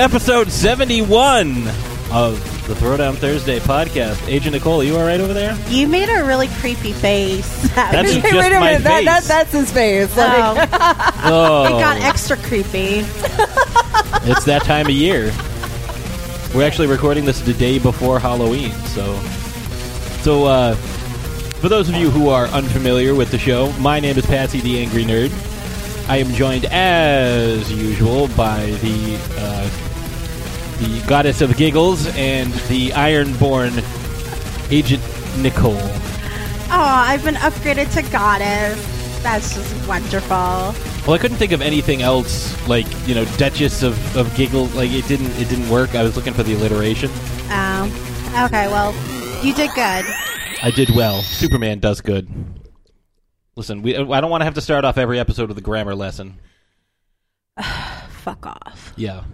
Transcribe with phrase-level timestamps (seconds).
[0.00, 1.68] episode 71
[2.10, 4.26] of the Throwdown Thursday podcast.
[4.28, 5.54] Agent Nicole, you are you all right over there?
[5.68, 7.46] You made a really creepy face.
[7.74, 9.04] That's just Wait a my minute, that, face.
[9.04, 10.16] that, that's his face.
[10.16, 10.70] Like,
[11.26, 13.00] oh, got extra creepy.
[14.24, 15.26] it's that time of year.
[16.54, 19.20] We're actually recording this the day before Halloween, so
[20.22, 24.24] so uh, for those of you who are unfamiliar with the show, my name is
[24.24, 25.30] Patsy the Angry Nerd.
[26.08, 29.89] I am joined as usual by the uh,
[30.80, 33.70] the goddess of giggles and the Ironborn
[34.72, 35.02] Agent
[35.42, 35.76] Nicole.
[36.72, 39.22] Oh, I've been upgraded to goddess.
[39.22, 40.36] That's just wonderful.
[41.06, 44.66] Well, I couldn't think of anything else like you know Duchess of, of Giggle.
[44.68, 45.94] Like it didn't it didn't work.
[45.94, 47.10] I was looking for the alliteration.
[47.52, 48.94] Oh, okay, well,
[49.44, 50.04] you did good.
[50.62, 51.20] I did well.
[51.22, 52.28] Superman does good.
[53.56, 55.94] Listen, we, I don't want to have to start off every episode with a grammar
[55.94, 56.38] lesson.
[58.08, 58.92] Fuck off.
[58.96, 59.24] Yeah.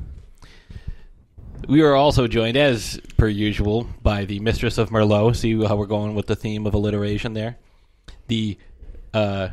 [1.68, 5.36] We are also joined, as per usual, by the Mistress of Merlot.
[5.36, 7.56] See how we're going with the theme of alliteration there.
[8.28, 8.56] The
[9.12, 9.48] uh,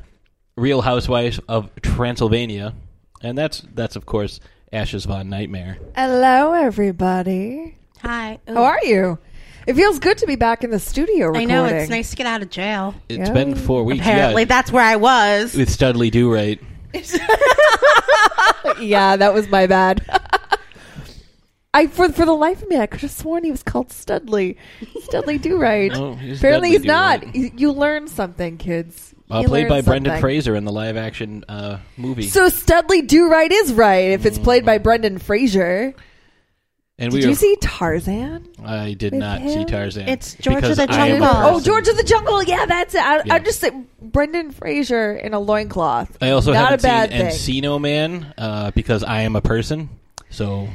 [0.55, 2.75] Real Housewife of Transylvania,
[3.21, 4.39] and that's that's of course
[4.71, 5.77] Ashes von Nightmare.
[5.95, 7.77] Hello, everybody.
[8.01, 8.39] Hi.
[8.49, 8.53] Ooh.
[8.55, 9.17] How are you?
[9.65, 12.27] It feels good to be back in the studio I know it's nice to get
[12.27, 12.93] out of jail.
[13.07, 13.33] It's Yeah.
[13.33, 14.01] been four weeks.
[14.01, 15.55] Apparently, yeah, that's where I was.
[15.55, 16.59] with Studley Do Right.
[18.79, 20.05] yeah, that was my bad.
[21.73, 24.57] I for for the life of me, I could have sworn he was called Studley.
[25.01, 25.91] Studley Do Right.
[25.93, 27.21] No, he's Apparently, Dudley he's not.
[27.21, 27.35] Do-Right.
[27.35, 29.13] You, you learn something, kids.
[29.31, 30.21] Uh, You played learn by Brendan something.
[30.21, 32.27] Fraser in the live action uh, movie.
[32.27, 35.95] So Studley Do Right is right if it's played by Brendan Fraser.
[36.99, 38.47] and Did we you are, see Tarzan?
[38.63, 39.49] I did with not him?
[39.49, 40.07] see Tarzan.
[40.07, 41.55] It's George of the I am a Jungle.
[41.55, 41.59] Oh.
[41.59, 42.43] George of the Jungle.
[42.43, 43.01] Yeah, that's it.
[43.01, 43.33] I, Yeah.
[43.33, 46.17] I just say Brendan Fraser in a loincloth.
[46.21, 47.63] I also Not haven't a bad seen thing.
[47.63, 49.89] Encino Man uh, because I am a person.
[50.29, 50.67] So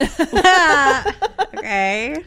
[1.56, 2.16] okay.
[2.16, 2.22] uh,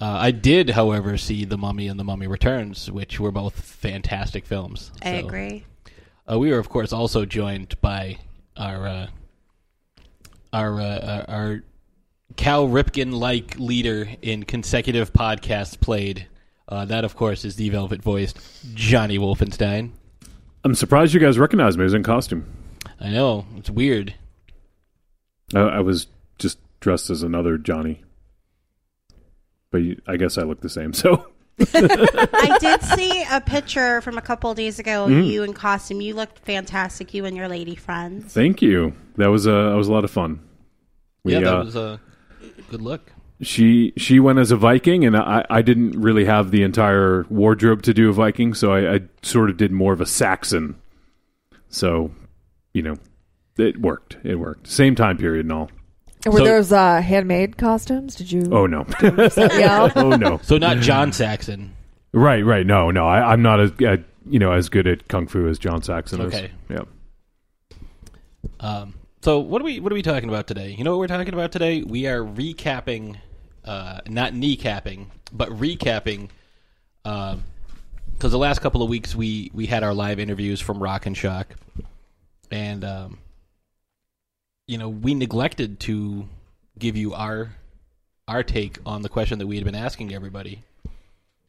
[0.00, 4.90] I did, however, see The Mummy and The Mummy Returns, which were both fantastic films.
[5.02, 5.64] I So, agree.
[6.30, 8.18] Uh, we were, of course, also joined by
[8.56, 9.06] our uh,
[10.52, 11.62] our uh, our- our
[12.36, 16.26] Cal Ripken-like leader in consecutive podcasts played.
[16.68, 18.38] Uh, that, of course, is the velvet voiced
[18.74, 19.90] Johnny Wolfenstein.
[20.64, 21.82] I'm surprised you guys recognize me.
[21.82, 22.46] I was in costume.
[23.00, 24.14] I know it's weird.
[25.54, 26.06] I, I was
[26.38, 28.02] just dressed as another Johnny,
[29.70, 30.92] but you, I guess I look the same.
[31.02, 31.26] So
[31.74, 35.22] I did see a picture from a couple of days ago of Mm-hmm.
[35.24, 36.00] you in costume.
[36.00, 38.32] You looked fantastic, you and your lady friends.
[38.32, 38.94] thank you.
[39.16, 40.40] That was a that was a lot of fun.
[41.22, 42.00] We, yeah, that uh, was a
[42.70, 43.12] good look.
[43.42, 47.82] she she went as a Viking, and I I didn't really have the entire wardrobe
[47.82, 50.76] to do a Viking, so I, I sort of did more of a Saxon.
[51.68, 52.10] So,
[52.72, 52.96] you know,
[53.58, 54.16] it worked.
[54.24, 54.66] It worked.
[54.66, 55.70] Same time period and all.
[56.26, 58.14] Were So- those uh, handmade costumes?
[58.14, 58.48] Did you?
[58.52, 58.86] Oh no.
[59.02, 59.90] yeah.
[59.96, 60.38] oh no.
[60.42, 61.74] So not John Saxon.
[62.12, 62.66] Right, right.
[62.66, 63.06] No, no.
[63.06, 63.96] I, I'm not as uh,
[64.28, 66.34] you know as good at kung fu as John Saxon is.
[66.34, 66.50] Okay.
[66.68, 66.82] Yeah.
[68.58, 70.74] Um, so what are we what are we talking about today?
[70.76, 71.82] You know what we're talking about today?
[71.82, 73.16] We are recapping,
[73.64, 76.28] uh, not kneecapping, but recapping.
[77.02, 81.16] Because the last couple of weeks we we had our live interviews from Rock and
[81.16, 81.54] Shock,
[82.50, 83.18] and um,
[84.70, 86.28] you know we neglected to
[86.78, 87.50] give you our
[88.28, 90.62] our take on the question that we had been asking everybody.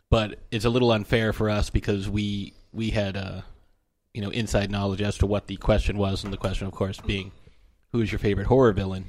[0.09, 3.41] But it's a little unfair for us because we we had uh,
[4.13, 6.99] you know inside knowledge as to what the question was, and the question, of course,
[6.99, 7.31] being
[7.91, 9.05] who is your favorite horror villain.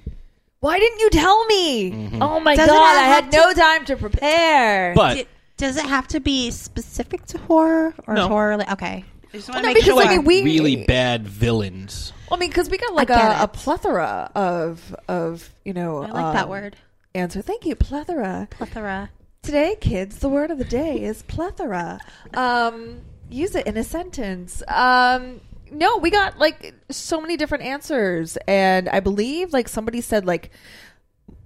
[0.61, 1.91] Why didn't you tell me?
[1.91, 2.23] Mm-hmm.
[2.23, 2.97] Oh my Does it god!
[2.97, 4.95] I had to- no time to prepare.
[4.95, 8.29] But D- Does it have to be specific to horror or No.
[8.29, 8.59] horror?
[8.59, 9.05] Like, okay.
[9.33, 10.07] I just want no, to make because, sure.
[10.07, 12.13] I mean, we- really bad villains.
[12.33, 15.75] Well, I mean, because we got like I get a, a plethora of of you
[15.75, 16.03] know.
[16.03, 16.77] I like that um, word.
[17.15, 17.43] Answer.
[17.43, 18.49] Thank you, plethora.
[18.51, 19.11] Plethora.
[19.43, 22.01] Today, kids, the word of the day is plethora.
[22.33, 24.63] Um, use it in a sentence.
[24.67, 30.25] Um, no, we got like so many different answers, and I believe like somebody said
[30.25, 30.53] like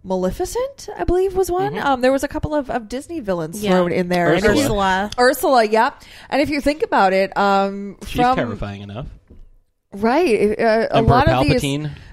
[0.05, 0.89] Maleficent.
[0.97, 1.77] I believe was one.
[1.79, 3.73] Um, there was a couple of, of Disney villains Yeah.
[3.73, 4.35] thrown in there.
[4.35, 4.61] And Ursula.
[4.63, 5.11] Ursula.
[5.19, 5.95] Ursula, yeah.
[6.31, 9.09] And if you think about it, um, She's from terrifying enough.
[10.03, 11.63] Right, uh, a Emperor lot of these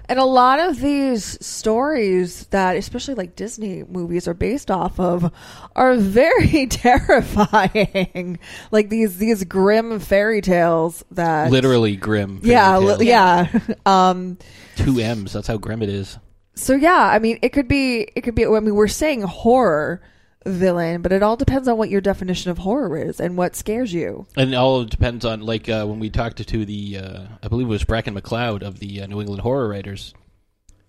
[0.09, 5.31] and a lot of these stories that, especially like Disney movies, are based off of,
[5.75, 8.39] are very terrifying.
[8.71, 12.39] like these these grim fairy tales that Literally grim.
[12.39, 13.47] fairy Yeah, li- yeah.
[13.85, 14.37] um,
[14.75, 15.33] Two M's.
[15.33, 16.17] That's how grim it is.
[16.55, 18.45] so yeah, I mean, it could be it could be.
[18.45, 20.01] I mean, we're saying horror
[20.45, 23.93] villain, but it all depends on what your definition of horror is and what scares
[23.93, 24.27] you.
[24.35, 27.47] And it all depends on like uh, when we talked to, to the uh, I
[27.47, 30.13] believe it was Bracken MacLeod of the uh, New England Horror Writers.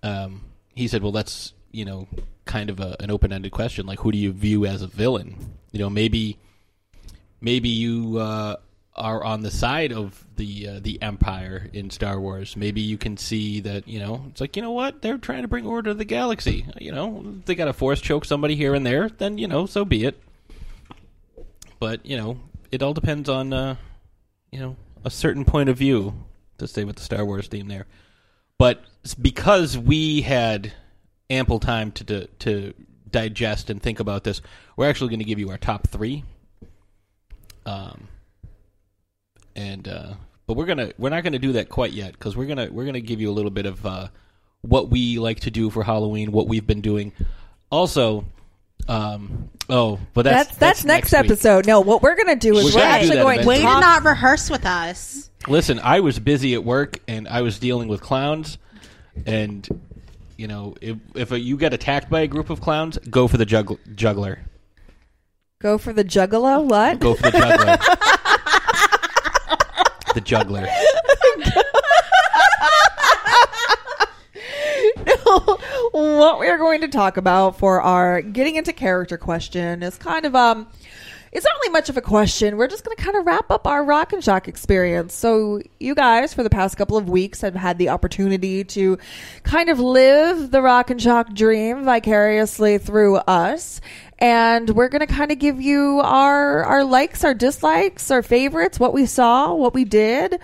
[0.03, 0.43] Um,
[0.75, 2.07] he said, "Well, that's you know,
[2.45, 5.37] kind of a, an open-ended question, like who do you view as a villain?
[5.73, 6.39] You know, maybe
[7.41, 8.57] maybe you uh,
[8.97, 12.57] are on the side of the uh, the Empire in Star Wars.
[12.57, 15.49] Maybe you can see that you know it's like you know what they're trying to
[15.49, 16.67] bring order to the galaxy.
[16.81, 19.85] You know, they got to force choke somebody here and there, then you know so
[19.85, 20.21] be it.
[21.81, 22.39] But you know,
[22.71, 23.77] it all depends on uh,
[24.51, 26.15] you know a certain point of view.
[26.59, 27.87] To stay with the Star Wars theme there,
[28.59, 28.85] but
[29.21, 30.73] because we had
[31.29, 32.75] ample time to to, to
[33.11, 34.41] digest and think about this,
[34.77, 36.23] we're actually going to give you our top three.
[37.67, 38.07] Um,
[39.57, 40.15] and uh,
[40.47, 43.01] but we're gonna we're not gonna do that quite yet because we're gonna we're gonna
[43.01, 44.09] give you a little bit of uh,
[44.63, 47.13] what we like to do for Halloween, what we've been doing.
[47.71, 48.25] Also,
[48.89, 51.21] um, oh, but that's That's that's, next, week.
[51.21, 51.67] episode.
[51.67, 53.75] No, what we're gonna do is We're we're, actually going to Way eventually.
[53.75, 55.31] to not rehearse with us.
[55.49, 58.59] Listen, I was busy at work and I was dealing with clowns,
[59.27, 59.67] and
[60.37, 63.47] you know, if if you get attacked by a group of clowns, go for the
[63.47, 64.41] jugg- juggler.
[65.61, 66.65] Go for the juggalo.
[66.65, 66.99] What?
[67.01, 67.79] Go for the juggler.
[70.15, 70.67] the juggler.
[75.93, 80.35] what we're going to talk about for our getting into character question is kind of
[80.35, 80.67] um
[81.35, 82.57] it's not really much of a question.
[82.57, 85.13] We're just going to kind of wrap up our Rock and Shock experience.
[85.15, 88.99] So, you guys, for the past couple of weeks, have had the opportunity to
[89.43, 93.81] kind of live the Rock and Shock dream vicariously through us.
[94.21, 98.79] And we're going to kind of give you our, our likes, our dislikes, our favorites,
[98.79, 100.39] what we saw, what we did.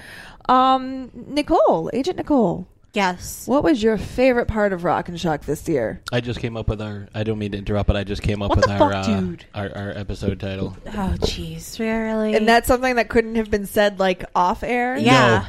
[0.49, 3.47] Um, Nicole, Agent Nicole, Yes.
[3.47, 6.03] what was your favorite part of Rock and Shock this year?
[6.13, 7.09] I just came up with our.
[7.15, 9.09] I don't mean to interrupt, but I just came up What with the our, fuck,
[9.09, 9.45] uh, dude?
[9.55, 10.77] our our episode title.
[10.87, 11.79] Oh, jeez.
[11.79, 12.35] Really?
[12.35, 14.97] And that's something that couldn't have been said like off air.
[14.99, 15.47] Yeah.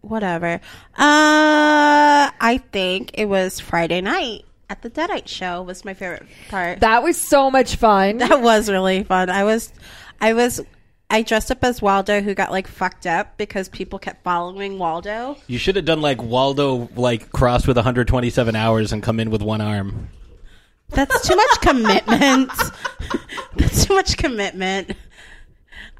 [0.00, 0.60] Whatever.
[0.94, 6.80] Uh, I think it was Friday night at the Deadite show was my favorite part.
[6.80, 8.18] That was so much fun.
[8.18, 9.30] That was really fun.
[9.30, 9.72] I was,
[10.20, 10.60] I was,
[11.08, 15.36] I dressed up as Waldo, who got like fucked up because people kept following Waldo.
[15.46, 19.40] You should have done like Waldo, like crossed with 127 hours and come in with
[19.42, 20.08] one arm.
[20.90, 22.50] That's too much commitment.
[23.56, 24.92] That's too much commitment.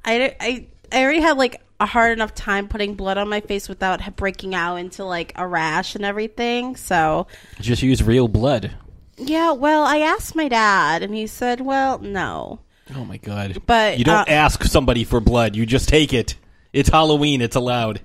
[0.04, 3.68] I, I, I already had like a hard enough time putting blood on my face
[3.68, 6.74] without breaking out into like a rash and everything.
[6.76, 7.26] So
[7.60, 8.72] Just use real blood.
[9.18, 12.60] yeah, well, I asked my dad, and he said, "Well, no."
[12.94, 13.62] Oh my god!
[13.66, 16.36] But, you don't uh, ask somebody for blood; you just take it.
[16.72, 18.00] It's Halloween; it's allowed.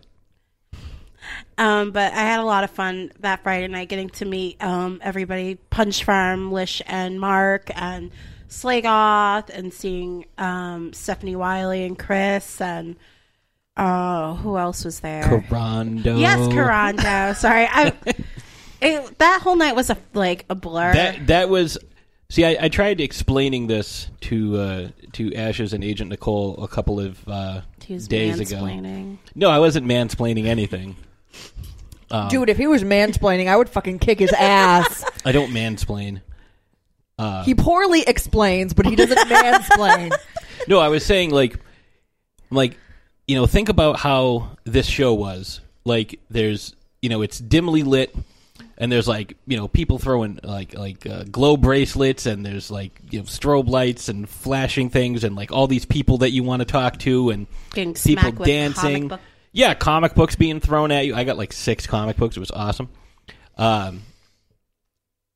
[1.58, 5.00] Um, but I had a lot of fun that Friday night getting to meet um,
[5.04, 8.10] everybody Punch Farm, Lish, and Mark, and
[8.50, 12.96] Slagoth, and seeing um, Stephanie Wiley and Chris, and
[13.78, 15.24] oh, who else was there?
[15.24, 16.20] Kurando.
[16.20, 17.36] Yes, Kurando.
[17.36, 17.94] Sorry, I.
[18.84, 20.94] It, that whole night was a like a blur.
[20.94, 21.78] That that was.
[22.32, 26.98] See, I, I tried explaining this to uh, to Ashes and Agent Nicole a couple
[26.98, 27.60] of uh,
[28.08, 29.18] days ago.
[29.36, 30.96] No, I wasn't mansplaining anything.
[32.10, 35.04] Um, Dude, if he was mansplaining, I would fucking kick his ass.
[35.26, 36.22] I don't mansplain.
[37.20, 40.14] Uh, he poorly explains, but he doesn't mansplain.
[40.70, 41.60] No, I was saying like,
[42.50, 42.78] like,
[43.28, 45.60] you know, think about how this show was.
[45.84, 48.16] Like, there's, you know, it's dimly lit,
[48.82, 53.00] and there's like, you know, people throwing like like uh, glow bracelets, and there's like
[53.12, 56.62] you know strobe lights and flashing things, and like all these people that you want
[56.62, 57.46] to talk to, and
[57.76, 59.10] Getting people dancing.
[59.10, 59.22] comic
[59.52, 61.14] Yeah, comic books being thrown at you.
[61.14, 62.36] I got like six comic books.
[62.36, 62.90] It was awesome.
[63.56, 64.02] Um,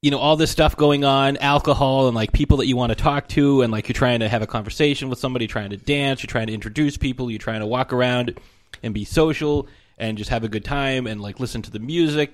[0.02, 2.96] you know, all this stuff going on, alcohol, and like people that you want to
[2.96, 6.24] talk to, and like you're trying to have a conversation with somebody, trying to dance,
[6.24, 8.40] you're trying to introduce people, you're trying to walk around
[8.82, 9.68] and be social
[10.00, 12.34] and just have a good time and like listen to the music.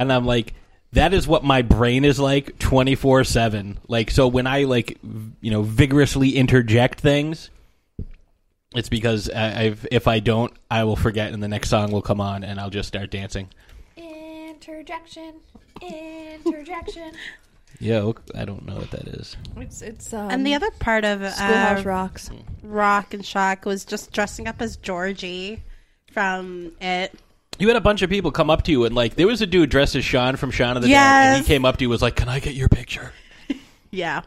[0.00, 0.54] And I'm like,
[0.92, 3.78] that is what my brain is like 24 7.
[3.86, 4.98] Like, so when I like,
[5.40, 7.50] you know, vigorously interject things,
[8.74, 12.02] it's because I, I've, if I don't, I will forget, and the next song will
[12.02, 13.48] come on, and I'll just start dancing.
[13.96, 15.34] Interjection.
[15.82, 17.12] Interjection.
[17.82, 19.38] Yeah, I don't know what that is.
[19.56, 22.30] It's it's um, And the other part of Schoolhouse uh, Rocks.
[22.62, 25.62] Rock and Shock was just dressing up as Georgie
[26.12, 27.18] from it.
[27.60, 29.46] You had a bunch of people come up to you, and like there was a
[29.46, 31.46] dude dressed as Shaun from Shaun of the Dead, and Yes.
[31.46, 33.12] he came up to you, and was like, "Can I get your picture?"
[33.92, 34.22] Yeah,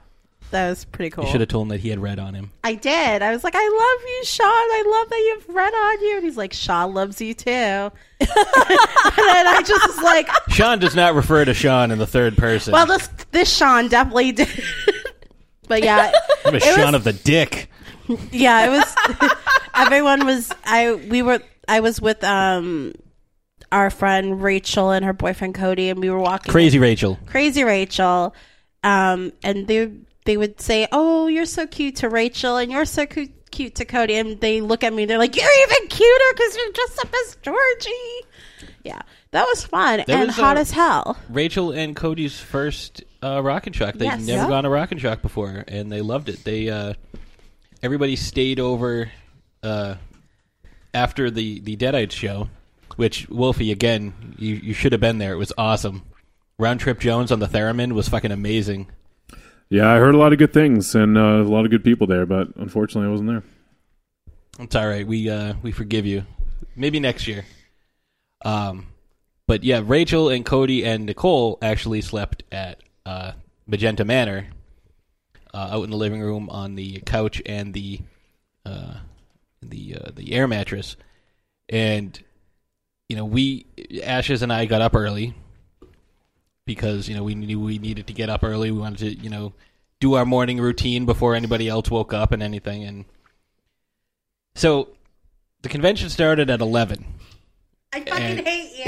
[0.51, 1.23] that was pretty cool.
[1.23, 2.51] You should have told him that he had red on him.
[2.65, 3.21] I did.
[3.21, 4.45] I was like, I love you, Sean.
[4.45, 6.15] I love that you have red on you.
[6.17, 7.49] And he's like, Sean loves you too.
[7.49, 12.37] and then I just was like, Sean does not refer to Sean in the third
[12.37, 12.73] person.
[12.73, 14.49] well, this this Sean definitely did.
[15.69, 16.11] but yeah,
[16.45, 17.69] I'm a Sean of the dick.
[18.31, 19.31] yeah, it was.
[19.73, 20.51] everyone was.
[20.65, 21.39] I we were.
[21.69, 22.93] I was with um
[23.73, 26.51] our friend Rachel and her boyfriend Cody, and we were walking.
[26.51, 27.17] Crazy Rachel.
[27.25, 28.33] crazy Rachel,
[28.83, 29.91] um, and they
[30.25, 33.85] they would say, "Oh, you're so cute to Rachel, and you're so cute." Cute to
[33.85, 35.03] Cody, and they look at me.
[35.03, 38.99] and They're like, "You're even cuter because you're dressed up as Georgie." Yeah,
[39.29, 41.17] that was fun That and was, hot uh, as hell.
[41.29, 43.93] Rachel and Cody's first uh, Rock and Shock.
[43.93, 44.21] They'd Yes.
[44.25, 44.49] never Yeah.
[44.49, 46.43] gone to Rock and Shock before, and they loved it.
[46.43, 46.93] They uh,
[47.83, 49.11] everybody stayed over
[49.61, 49.97] uh,
[50.95, 52.49] after the the Deadites show,
[52.97, 55.33] which Wolfie again, you you should have been there.
[55.33, 56.03] It was awesome.
[56.57, 58.91] Round Trip Jones on the theremin was fucking amazing.
[59.69, 62.05] Yeah, I heard a lot of good things and uh, a lot of good people
[62.05, 63.43] there, but unfortunately, I wasn't there.
[64.59, 65.05] It's all right.
[65.05, 66.25] We uh, we forgive you.
[66.75, 67.45] Maybe next year.
[68.45, 68.87] Um,
[69.47, 73.33] but yeah, Rachel and Cody and Nicole actually slept at uh,
[73.67, 74.47] Magenta Manor,
[75.53, 78.01] uh, out in the living room on the couch and the
[78.65, 78.95] uh,
[79.61, 80.95] the uh, the air mattress,
[81.67, 82.21] and
[83.13, 83.67] you know we
[84.01, 85.35] Ashes and I got up early
[86.65, 88.71] because you know we knew we needed to get up early.
[88.71, 89.53] We wanted to you know
[89.99, 93.05] do our morning routine before anybody else woke up and anything, and
[94.55, 94.89] so
[95.61, 97.05] the convention started at eleven.
[97.93, 98.83] I fucking and- hate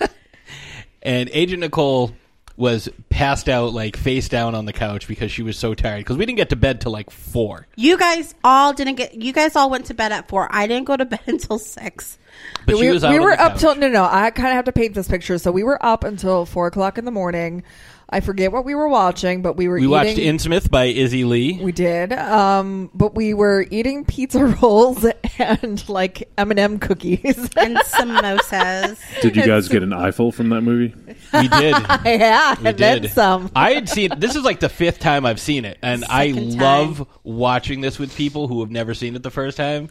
[0.00, 0.06] you.
[1.02, 2.12] and Agent Nicole
[2.56, 6.16] was passed out like face down on the couch because she was so tired because
[6.16, 7.66] we didn't get to bed till like four.
[7.76, 9.14] you guys all didn't get.
[9.14, 10.48] You guys all went to bed at four.
[10.50, 12.18] I didn't go to bed until six.
[12.66, 13.60] But she we, was out we were the up couch.
[13.60, 16.04] till no no i kind of have to paint this picture so we were up
[16.04, 17.62] until four o'clock in the morning
[18.08, 21.24] i forget what we were watching but we were we eating watched Innsmouth by Izzy
[21.24, 21.58] Lee.
[21.60, 25.04] we did um but we were eating pizza rolls
[25.38, 28.98] and like m&m cookies And samosas.
[29.22, 30.94] Did you guys get an eyeful from that movie?
[31.32, 31.74] We did.
[32.04, 33.10] yeah We and then did.
[33.10, 36.32] some I had seen this is like the fifth time I've seen it, and I
[36.32, 36.58] Second time.
[36.60, 39.88] love watching this with people who have never seen it the first time.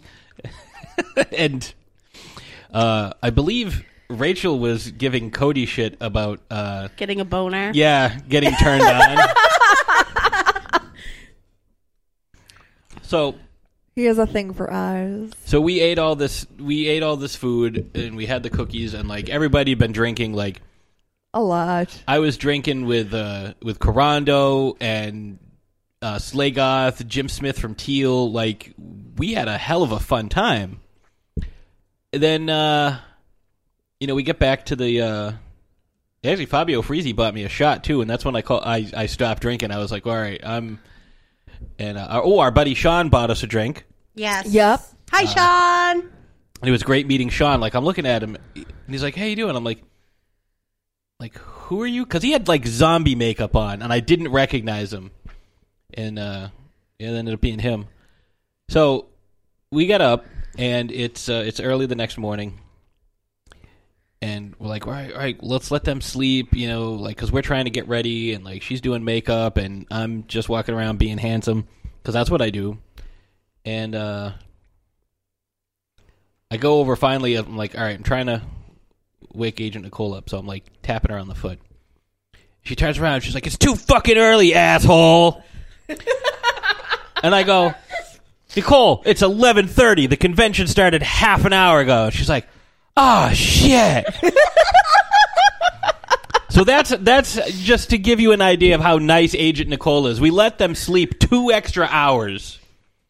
[1.37, 1.73] and
[2.73, 7.71] uh, I believe Rachel was giving Cody shit about uh, Getting a boner.
[7.73, 9.17] Yeah, getting turned on.
[13.01, 13.35] so
[13.95, 17.35] he has a thing for eyes so we ate all this we ate all this
[17.35, 20.61] food and we had the cookies and like everybody had been drinking like
[21.33, 25.37] a lot I was drinking with uh with Kurando and
[26.01, 28.73] uh Slagoth, Jim Smith from Teal, like
[29.17, 30.79] we had a hell of a fun time.
[32.13, 33.01] Then uh
[33.99, 35.31] you know, we get back to the uh
[36.23, 39.05] actually Fabio Freezy bought me a shot too, and that's when I call I, I
[39.05, 39.71] stopped drinking.
[39.71, 40.79] I was like, all right, I'm
[41.79, 43.85] and uh, oh, our buddy Sean bought us a drink.
[44.13, 44.47] Yes.
[44.47, 44.81] Yep.
[45.11, 46.09] Hi, Sean.
[46.61, 47.59] And it was great meeting Sean.
[47.59, 49.83] Like I'm looking at him, and he's like, "How you doing?" I'm like,
[51.19, 54.93] "Like who are you?" Because he had like zombie makeup on, and I didn't recognize
[54.93, 55.11] him.
[55.93, 56.49] And uh,
[56.99, 57.87] it ended up being him.
[58.69, 59.07] So
[59.71, 60.25] we got up,
[60.57, 62.59] and it's uh, it's early the next morning,
[64.25, 67.31] and we're like, "All right, all right, let's let them sleep." You know, like because
[67.31, 70.97] we're trying to get ready, and like she's doing makeup, and I'm just walking around
[70.97, 71.67] being handsome
[72.01, 72.79] because that's what I do.
[73.65, 74.31] And uh,
[76.49, 77.35] I go over finally.
[77.35, 78.41] I'm like, all right, I'm trying to
[79.31, 81.59] wake Agent Nicole up, so I'm like tapping her on the foot.
[82.63, 83.21] She turns around.
[83.21, 85.43] She's like, "It's too fucking early, asshole."
[87.21, 87.75] and I go,
[88.55, 90.09] Nicole, it's 11:30.
[90.09, 92.09] The convention started half an hour ago.
[92.09, 92.47] She's like,
[92.97, 94.05] "Oh shit."
[96.49, 100.21] so that's that's just to give you an idea of how nice Agent Nicole is.
[100.21, 102.59] We let them sleep two extra hours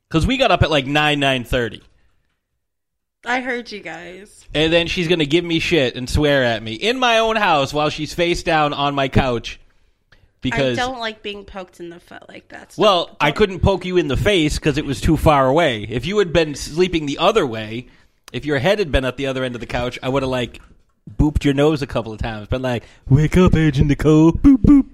[0.10, 1.82] because we got up at like nine nine thirty.
[3.26, 4.48] I heard you guys.
[4.54, 7.36] And then she's going to give me shit and swear at me in my own
[7.36, 9.60] house while she's face down on my couch.
[10.42, 12.74] Because, I don't like being poked in the foot like that.
[12.74, 15.88] So well, I couldn't poke you in the face because it was too far away.
[15.90, 17.88] If you had been sleeping the other way,
[18.32, 20.30] if your head had been at the other end of the couch, I would have,
[20.30, 20.62] like,
[21.10, 22.48] booped your nose a couple of times.
[22.48, 24.32] Been like, wake up, Agent Nicole.
[24.32, 24.88] Boop, boop.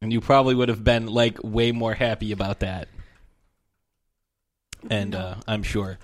[0.00, 2.88] And you probably would have been, like, way more happy about that.
[4.90, 5.98] And uh, I'm sure.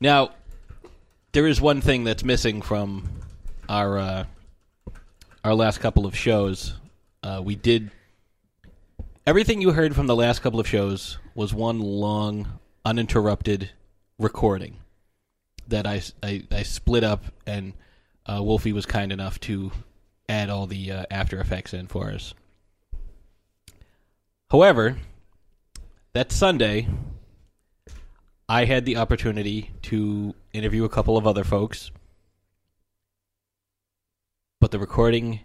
[0.00, 0.30] Now,
[1.32, 3.08] there is one thing that's missing from
[3.68, 4.24] our uh,
[5.42, 6.74] our last couple of shows.
[7.22, 7.90] Uh, we did
[9.26, 13.70] everything you heard from the last couple of shows was one long, uninterrupted
[14.18, 14.76] recording
[15.68, 17.72] that I, I, I split up, and
[18.26, 19.72] uh, Wolfie was kind enough to
[20.28, 22.34] add all the uh, After Effects in for us.
[24.50, 24.98] However,
[26.12, 26.88] that Sunday,
[28.48, 31.90] I had the opportunity to interview a couple of other folks,
[34.60, 35.40] but the recording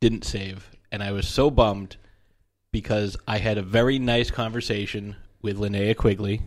[0.00, 1.96] didn't save, and I was so bummed
[2.72, 6.42] because I had a very nice conversation with Linnea Quigley,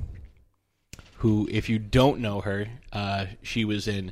[1.24, 4.12] who, if you don't know her, uh, she was in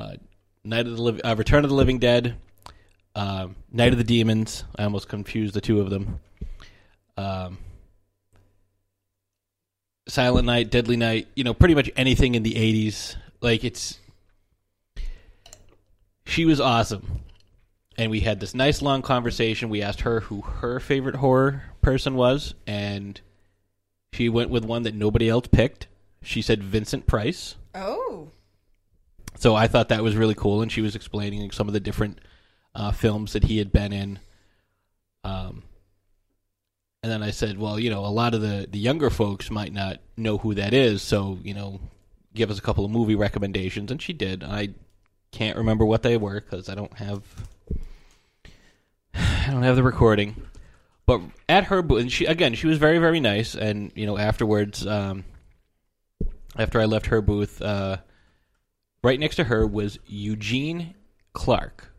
[0.00, 0.16] uh,
[0.64, 2.34] Night of the Liv- uh, Return of the Living Dead,
[3.14, 4.64] um, Night of the Demons.
[4.76, 6.18] I almost confused the two of them.
[7.16, 7.58] Um,
[10.08, 11.28] Silent Night, Deadly Night.
[11.36, 13.14] You know, pretty much anything in the '80s.
[13.40, 14.00] Like it's.
[16.26, 17.20] She was awesome,
[17.96, 19.68] and we had this nice long conversation.
[19.68, 23.20] We asked her who her favorite horror person was, and
[24.12, 25.86] she went with one that nobody else picked.
[26.24, 27.56] She said Vincent Price.
[27.74, 28.28] Oh.
[29.36, 32.20] So I thought that was really cool, and she was explaining some of the different
[32.74, 34.18] uh, films that he had been in.
[35.22, 35.62] Um,
[37.02, 39.72] and then I said, well, you know, a lot of the, the younger folks might
[39.72, 41.80] not know who that is, so you know,
[42.34, 44.42] give us a couple of movie recommendations, and she did.
[44.42, 44.70] I
[45.30, 47.22] can't remember what they were because I don't have
[49.14, 50.42] I don't have the recording.
[51.06, 54.16] But at her booth, and she again, she was very very nice, and you know,
[54.16, 55.24] afterwards, um,
[56.56, 57.60] after I left her booth.
[57.60, 57.98] Uh,
[59.04, 60.94] Right next to her was Eugene
[61.34, 61.92] Clark,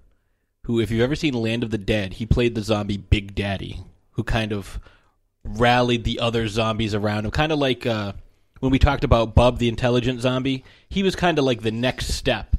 [0.63, 3.81] who, if you've ever seen Land of the Dead, he played the zombie Big Daddy,
[4.13, 4.79] who kind of
[5.43, 7.29] rallied the other zombies around him.
[7.29, 8.13] Kind of like uh,
[8.59, 12.07] when we talked about Bub the intelligent zombie, he was kind of like the next
[12.07, 12.55] step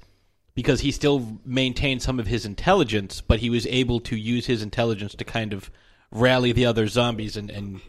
[0.55, 4.63] because he still maintained some of his intelligence, but he was able to use his
[4.63, 5.73] intelligence to kind of
[6.13, 7.81] rally the other zombies and, and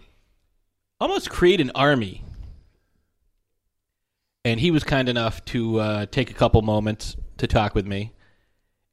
[1.00, 2.24] almost create an army
[4.48, 8.14] and he was kind enough to uh, take a couple moments to talk with me,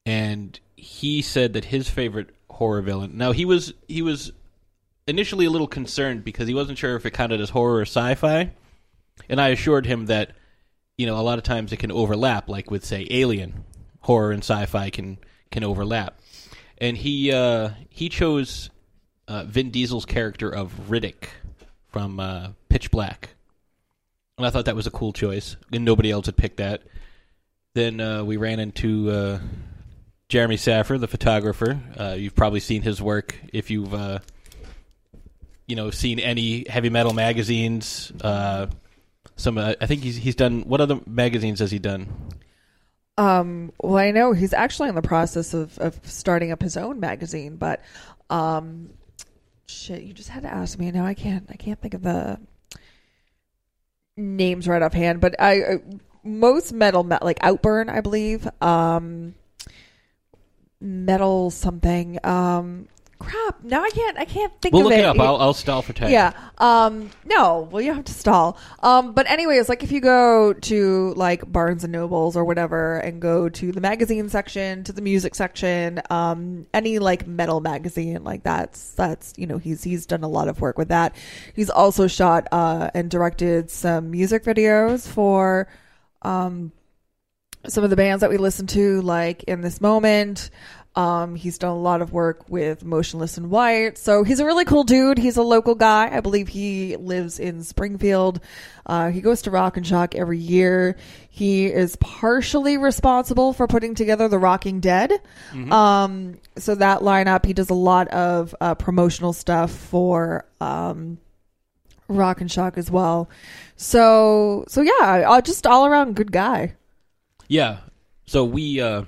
[0.05, 3.17] and he said that his favorite horror villain.
[3.17, 4.33] Now he was he was
[5.07, 8.51] initially a little concerned because he wasn't sure if it counted as horror or sci-fi,
[9.29, 10.33] and I assured him that
[10.99, 13.63] you know a lot of times it can overlap, like with say Alien,
[14.01, 15.19] horror and sci-fi can
[15.53, 16.19] can overlap,
[16.79, 18.71] and he uh, he chose
[19.29, 21.29] uh, Vin Diesel's character of Riddick
[21.87, 23.37] from uh, Pitch Black
[24.38, 26.83] and I thought that was a cool choice, and nobody else had picked that.
[27.75, 29.38] Then uh, we ran into uh,
[30.29, 31.81] Jeremy Saffer, the photographer.
[31.99, 34.20] Uh, you've probably seen his work if you've, uh,
[35.66, 38.12] you know, seen any heavy metal magazines.
[38.20, 38.66] Uh,
[39.37, 40.62] some, uh, I think he's he's done.
[40.62, 42.09] What other magazines has he done?
[43.16, 46.99] Um, well, I know he's actually in the process of, of starting up his own
[46.99, 47.81] magazine, but
[48.29, 48.90] um,
[49.66, 50.90] shit, you just had to ask me.
[50.90, 51.47] Now I can't.
[51.51, 52.40] I can't think of the
[54.16, 55.79] names right offhand, but I uh,
[56.22, 58.48] most metal me- like Outburn, I believe.
[58.62, 59.35] Um,
[60.81, 62.18] metal something.
[62.24, 63.62] Um, crap.
[63.64, 64.18] Now I can't.
[64.18, 65.00] I can't think We'll of look it.
[65.00, 65.18] it up.
[65.18, 66.11] I'll, I'll stall for time.
[66.11, 66.33] Yeah.
[66.59, 67.11] Um.
[67.24, 67.68] No.
[67.70, 68.59] Well, you have to stall.
[68.83, 69.12] Um.
[69.12, 73.48] But anyways, like if you go to like Barnes and Nobles or whatever, and go
[73.48, 78.92] to the magazine section, to the music section, um, any like metal magazine, like that's
[78.92, 81.14] that's you know he's he's done a lot of work with that.
[81.55, 85.68] He's also shot uh and directed some music videos for
[86.22, 86.72] um
[87.66, 90.50] some of the bands that we listen to, like in this moment.
[90.96, 93.98] Um, he's done a lot of work with Motionless In White.
[93.98, 95.18] So he's a really cool dude.
[95.18, 96.09] He's a local guy.
[96.14, 98.40] I believe he lives in Springfield.
[98.87, 100.96] Uh, he goes to Rock and Shock every year.
[101.30, 105.12] He is partially responsible for putting together the Rocking Dead.
[105.72, 111.18] Um, so that lineup, he does a lot of uh, promotional stuff for um,
[112.07, 113.28] Rock and Shock as well.
[113.76, 116.74] So, so yeah, uh, just all around good guy.
[117.48, 117.78] Yeah.
[118.26, 119.02] So we uh,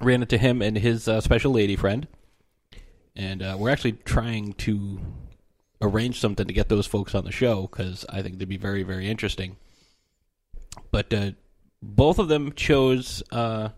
[0.00, 2.06] ran into him and his uh, special lady friend,
[3.14, 5.00] and uh, we're actually trying to
[5.80, 8.82] arrange something to get those folks on the show because I think they'd be very,
[8.82, 9.56] very interesting.
[10.90, 11.30] But uh,
[11.82, 13.70] both of them chose uh,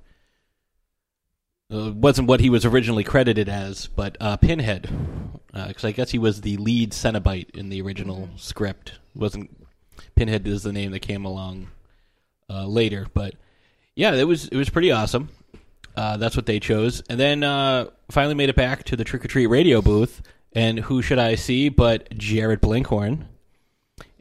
[1.73, 4.89] uh, wasn't what he was originally credited as, but uh, Pinhead,
[5.53, 8.99] because I guess he was the lead Cenobite in the original script.
[9.15, 9.51] wasn't
[10.15, 11.69] Pinhead is the name that came along
[12.49, 13.35] uh, later, but
[13.95, 15.29] yeah, it was it was pretty awesome.
[15.99, 19.25] Uh, that's what they chose, and then uh, finally made it back to the Trick
[19.25, 20.23] or Treat radio booth.
[20.53, 23.27] And who should I see but Jared Blinkhorn?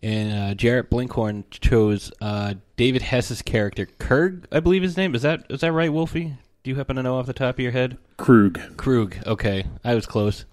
[0.01, 5.21] And uh, Jarrett Blinkhorn chose uh, David Hess's character Kurg, I believe his name is
[5.21, 6.37] that is that right, Wolfie?
[6.63, 7.99] Do you happen to know off the top of your head?
[8.17, 8.59] Krug.
[8.77, 9.15] Krug.
[9.27, 10.45] Okay, I was close.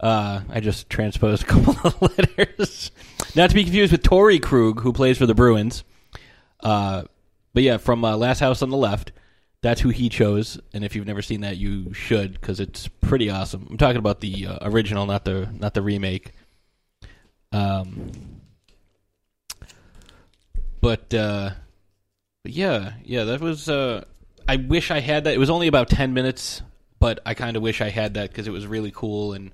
[0.00, 2.90] Uh, I just transposed a couple of letters.
[3.36, 5.84] Not to be confused with Torey Krug, who plays for the Bruins.
[6.58, 7.04] Uh,
[7.54, 9.12] but yeah, from uh, Last House on the Left,
[9.62, 10.58] that's who he chose.
[10.72, 13.66] And if you've never seen that, you should because it's pretty awesome.
[13.70, 16.32] I'm talking about the uh, original, not the not the remake.
[17.52, 18.10] Um,
[20.80, 21.50] but uh,
[22.44, 23.68] yeah, yeah, that was.
[23.68, 24.04] Uh,
[24.48, 25.34] I wish I had that.
[25.34, 26.62] It was only about ten minutes,
[26.98, 29.50] but I kind of wish I had that because it was really cool and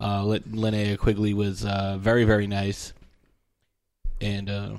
[0.00, 2.92] uh, Linnea Quigley was uh, very very nice,
[4.20, 4.72] and uh,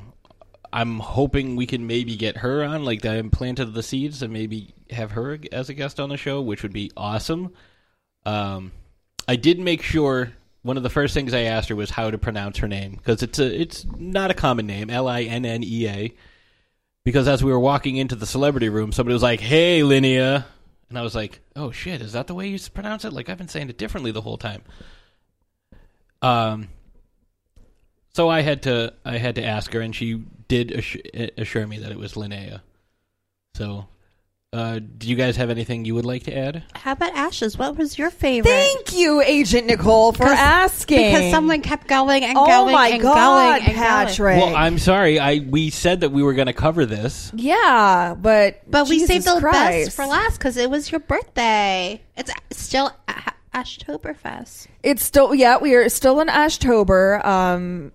[0.75, 2.83] I'm hoping we can maybe get her on.
[2.83, 6.41] Like I planted the seeds and maybe have her as a guest on the show,
[6.41, 7.53] which would be awesome.
[8.25, 8.73] Um,
[9.25, 10.33] I did make sure
[10.63, 13.23] one of the first things I asked her was how to pronounce her name because
[13.23, 16.13] it's a it's not a common name, L I N N E A.
[17.05, 20.43] Because as we were walking into the celebrity room, somebody was like, "Hey, Linnea,"
[20.89, 23.37] and I was like, "Oh shit, is that the way you pronounce it?" Like I've
[23.37, 24.63] been saying it differently the whole time.
[26.21, 26.67] Um,
[28.15, 31.01] so I had to I had to ask her, and she did assure,
[31.37, 32.61] assure me that it was Linnea.
[33.55, 33.87] So,
[34.53, 36.63] uh, do you guys have anything you would like to add?
[36.75, 37.57] How about Ashes?
[37.57, 38.49] What was your favorite?
[38.49, 40.97] Thank you, Agent Nicole, for asking.
[40.97, 44.37] Because someone kept going and oh going my and God, going and Patrick.
[44.37, 45.19] Well, I'm sorry.
[45.19, 47.33] I we said that we were going to cover this.
[47.35, 49.87] yeah, but But we Jesus saved the Christ.
[49.87, 52.01] best for last because it was your birthday.
[52.15, 54.67] It's still a- Ashtoberfest.
[54.83, 57.91] It's still yeah, we are still in Ashtober um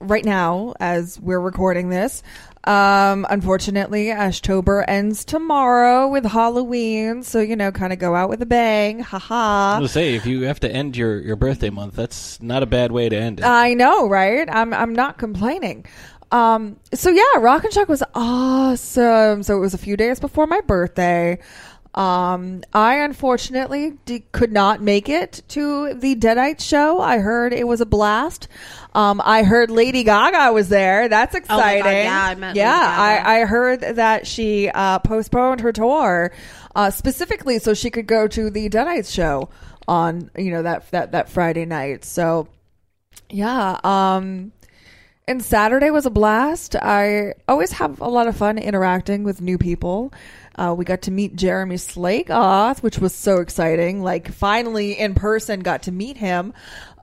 [0.00, 2.22] right now as we're recording this.
[2.64, 8.42] Um unfortunately, Ashtober ends tomorrow with Halloween, so you know, kind of go out with
[8.42, 9.00] a bang.
[9.00, 9.76] Haha.
[9.76, 12.66] I was say if you have to end your, your birthday month, that's not a
[12.66, 13.46] bad way to end it.
[13.46, 14.48] I know, right?
[14.50, 15.86] I'm I'm not complaining.
[16.32, 19.42] Um so yeah, Rock and Shock was awesome.
[19.42, 21.38] So it was a few days before my birthday.
[21.94, 27.00] Um, I unfortunately d- could not make it to the Deadite show.
[27.00, 28.46] I heard it was a blast.
[28.94, 31.08] Um, I heard Lady Gaga was there.
[31.08, 31.82] That's Oh my exciting.
[31.84, 36.32] God, yeah, I met Yeah, I, I heard that she uh, postponed her tour
[36.76, 39.48] uh, specifically so she could go to the Deadites show
[39.88, 42.04] on you know that that that Friday night.
[42.04, 42.46] So
[43.28, 44.52] yeah, um,
[45.26, 46.74] and Saturday was a blast.
[46.76, 50.12] I always have a lot of fun interacting with new people.
[50.56, 54.02] Uh, we got to meet Jeremy Slagoth, which was so exciting.
[54.02, 56.52] Like finally in person, got to meet him.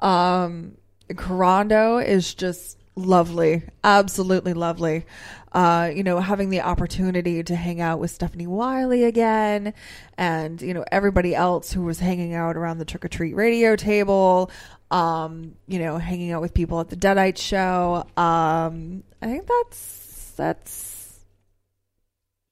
[0.02, 0.78] Um,
[1.10, 5.06] Kurando is just lovely, absolutely lovely.
[5.54, 9.74] Uh, you know, having the opportunity to hang out with Stephanie Wiley again,
[10.18, 13.76] and you know everybody else who was hanging out around the trick or treat radio
[13.76, 14.52] table.
[14.90, 18.06] Um, you know, hanging out with people at the Deadite show.
[18.16, 21.20] Um, I think that's that's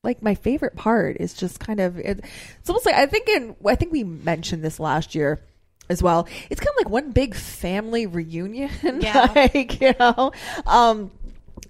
[0.03, 2.21] like my favorite part is just kind of it,
[2.59, 5.39] it's almost like I think in I think we mentioned this last year
[5.89, 6.27] as well.
[6.49, 8.69] It's kind of like one big family reunion.
[9.01, 9.31] Yeah.
[9.35, 10.31] like, you know.
[10.65, 11.11] Um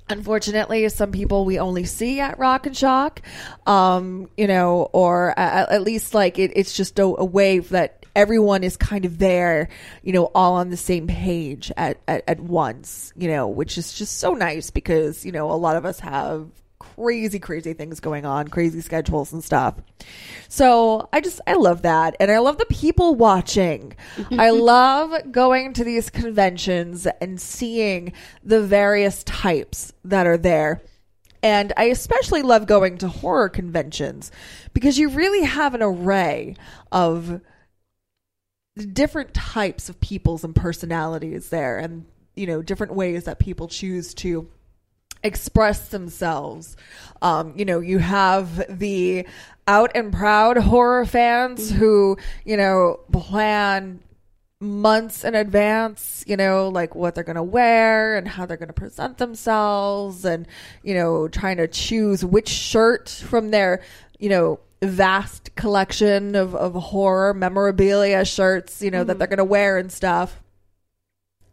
[0.07, 3.23] Unfortunately, some people we only see at Rock and Shock,
[3.65, 8.04] um, you know, or at, at least like it, it's just a, a wave that
[8.15, 9.69] everyone is kind of there,
[10.03, 13.93] you know, all on the same page at, at, at once, you know, which is
[13.93, 16.49] just so nice because, you know, a lot of us have
[16.79, 19.75] crazy, crazy things going on, crazy schedules and stuff.
[20.47, 22.15] So I just, I love that.
[22.19, 23.95] And I love the people watching.
[24.31, 30.81] I love going to these conventions and seeing the various types that are there.
[31.43, 34.31] And I especially love going to horror conventions
[34.73, 36.55] because you really have an array
[36.91, 37.39] of
[38.75, 44.13] different types of peoples and personalities there and you know different ways that people choose
[44.13, 44.47] to
[45.23, 46.75] express themselves.
[47.21, 49.25] Um you know you have the
[49.67, 54.01] out and proud horror fans who you know plan
[54.61, 58.67] months in advance, you know, like what they're going to wear and how they're going
[58.67, 60.47] to present themselves and,
[60.83, 63.81] you know, trying to choose which shirt from their,
[64.17, 69.19] you know, vast collection of, of horror memorabilia shirts, you know, that mm.
[69.19, 70.41] they're going to wear and stuff.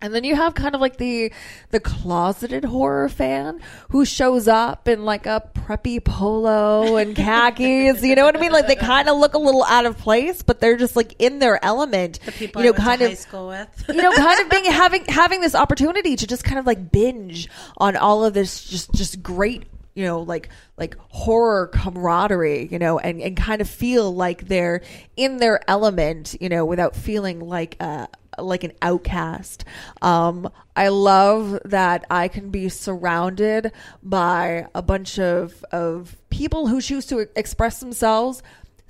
[0.03, 1.33] And then you have kind of like the
[1.71, 8.03] the closeted horror fan who shows up in like a preppy polo and khakis.
[8.03, 8.51] you know what I mean?
[8.51, 11.38] Like they kind of look a little out of place, but they're just like in
[11.38, 12.18] their element.
[12.27, 13.85] The people you know, I went kind to of high school with.
[13.88, 17.49] you know, kind of being having having this opportunity to just kind of like binge
[17.77, 19.62] on all of this just just great
[19.95, 24.83] you know like like horror camaraderie you know and and kind of feel like they're
[25.17, 28.07] in their element you know without feeling like uh
[28.39, 29.65] like an outcast.
[30.01, 33.71] Um i love that i can be surrounded
[34.03, 38.43] by a bunch of of people who choose to express themselves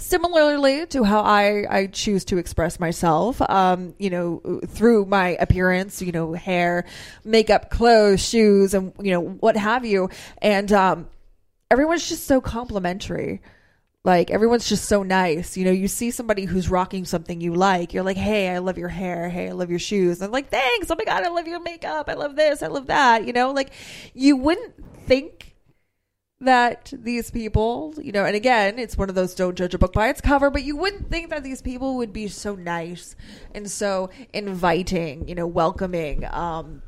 [0.03, 6.03] similarly to how I, I choose to express myself, um, you know, through my appearance,
[6.03, 6.85] you know, hair,
[7.25, 10.11] makeup, clothes, shoes, and, you know, what have you.
[10.39, 11.09] And, um,
[11.71, 13.41] everyone's just so complimentary.
[14.05, 15.57] Like everyone's just so nice.
[15.57, 17.95] You know, you see somebody who's rocking something you like.
[17.95, 19.29] You're like, "Hey, I love your hair.
[19.29, 20.91] Hey, I love your shoes." And I'm like, "Thanks.
[20.91, 22.09] Oh my god, I love your makeup.
[22.09, 22.65] I love this.
[22.65, 23.71] I love that." You know, like
[24.13, 24.75] you wouldn't
[25.07, 25.52] think
[26.43, 29.93] that these people, you know, and again, it's one of those don't judge a book
[29.93, 33.17] by its cover, but you wouldn't think that these people would be so nice
[33.55, 36.83] and so inviting, you know, welcoming, um,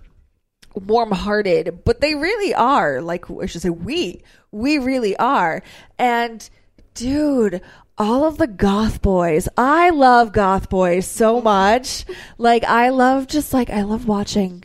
[0.74, 3.00] warm-hearted, but they really are.
[3.00, 5.62] Like I should say, we we really are.
[5.98, 6.48] And
[6.94, 7.60] dude,
[7.96, 9.48] all of the goth boys.
[9.56, 12.04] I love goth boys so much.
[12.38, 14.64] Like I love just like I love watching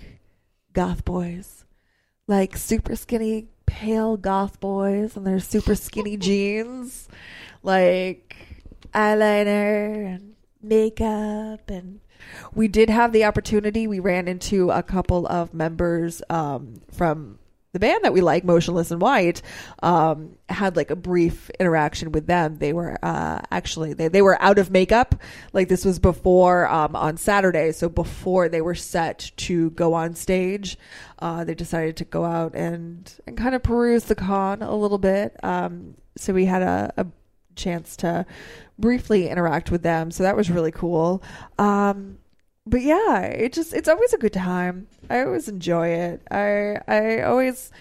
[0.74, 1.66] goth boys.
[2.28, 3.48] Like super skinny
[3.80, 7.08] pale goth boys and their super skinny jeans.
[7.64, 8.36] Like
[8.94, 12.02] eyeliner and makeup and
[12.54, 17.39] we did have the opportunity we ran into a couple of members um, from
[17.72, 19.42] the band that we like motionless in white
[19.84, 22.58] um, had like a brief interaction with them.
[22.58, 25.16] They were uh, actually they, they were out of makeup.
[25.54, 27.72] Like this was before um, on saturday.
[27.72, 30.78] So before they were set to go on stage
[31.20, 34.98] uh, they decided to go out and, and kind of peruse the con a little
[34.98, 35.36] bit.
[35.44, 37.08] Um, so we had a, a
[37.56, 38.26] chance to
[38.78, 40.12] briefly interact with them.
[40.12, 41.22] So that was really cool.
[41.58, 42.20] Um,
[42.70, 44.88] but yeah, it just it's always a good time.
[45.10, 46.22] I always enjoy it.
[46.32, 47.72] I I always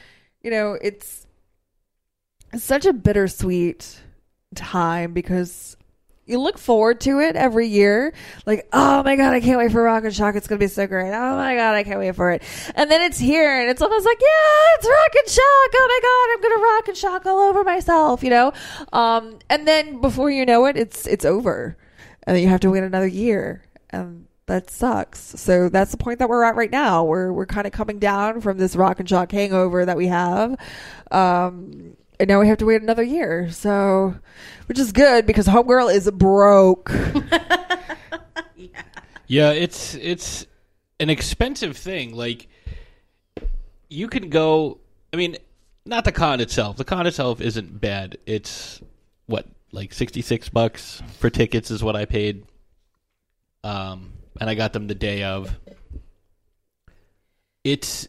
[0.43, 1.27] you know, it's
[2.57, 4.01] such a bittersweet
[4.55, 5.77] time because
[6.29, 8.13] you look forward to it every year.
[8.47, 10.37] Like, oh my god, I can't wait for Rock and Shock.
[10.37, 11.13] It's gonna be so great.
[11.13, 12.43] Oh my god, I can't wait for it.
[12.75, 15.71] And then it's here, and it's almost like, yeah, it's Rock and Shock.
[15.75, 18.53] Oh my god, I'm gonna rock and shock all over myself, you know.
[18.93, 21.77] Um, and then before you know it, it's it's over,
[22.25, 25.21] and then you have to wait another year, and that sucks.
[25.21, 27.05] So that's the point that we're at right now.
[27.05, 30.59] We're we're kind of coming down from this rock and shock hangover that we have.
[31.11, 33.51] Um, and now we have to wait another year.
[33.51, 34.17] So,
[34.67, 36.93] which is good because Homegirl is broke.
[39.29, 40.47] Yeah, it's it's
[40.99, 42.15] an expensive thing.
[42.17, 42.49] Like
[43.89, 44.79] you can go.
[45.13, 45.37] I mean,
[45.85, 46.79] not the con itself.
[46.79, 48.17] The con itself isn't bad.
[48.27, 48.81] It's
[49.27, 52.47] what like sixty six bucks for tickets is what I paid.
[53.63, 55.59] Um, and I got them the day of.
[57.65, 58.09] It's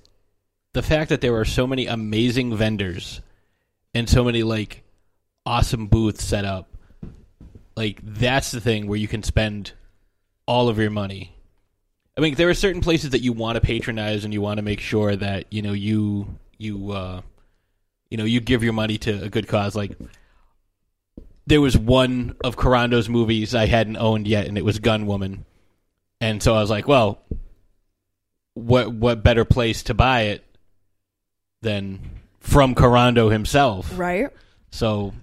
[0.74, 3.22] the fact that there are so many amazing vendors
[3.94, 4.84] and so many like
[5.46, 6.70] awesome booths set up.
[7.76, 9.74] Like that's the thing where you can spend
[10.46, 11.36] all of your money.
[12.18, 14.62] I mean, there are certain places that you want to patronize and you want to
[14.62, 17.22] make sure that you know you you uh,
[18.10, 19.76] you know you give your money to a good cause.
[19.76, 19.98] Like
[21.48, 25.46] there was one of Kurando's movies I hadn't owned yet, and it was Gun Woman,
[26.22, 27.20] and so I was like, well,
[28.54, 30.44] what what better place to buy it
[31.62, 32.00] than
[32.40, 33.98] from Kurando himself?
[33.98, 34.30] right?
[34.72, 35.14] So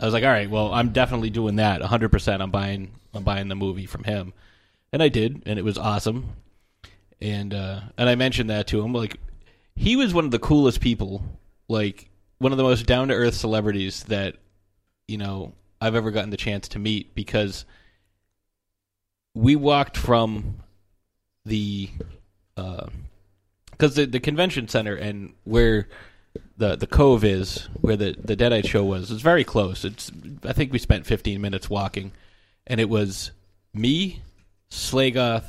[0.00, 1.80] I was like, all right, well, I'm definitely doing that.
[1.80, 2.40] 100%.
[2.40, 4.32] I'm buying I'm buying the movie from him.
[4.92, 6.30] And I did, and it was awesome.
[7.20, 9.18] And uh and I mentioned that to him like
[9.76, 11.22] he was one of the coolest people,
[11.68, 14.36] like one of the most down to earth celebrities that
[15.08, 17.64] you know, I've ever gotten the chance to meet because
[19.34, 20.56] we walked from
[21.44, 21.90] the
[22.56, 22.86] uh
[23.70, 25.88] because the the convention center and where
[26.56, 29.10] the the cove is where the the Deadite show was.
[29.10, 29.84] It's very close.
[29.84, 30.10] It's
[30.44, 32.12] I think we spent 15 minutes walking,
[32.66, 33.32] and it was
[33.72, 34.22] me,
[34.70, 35.44] Slagoth,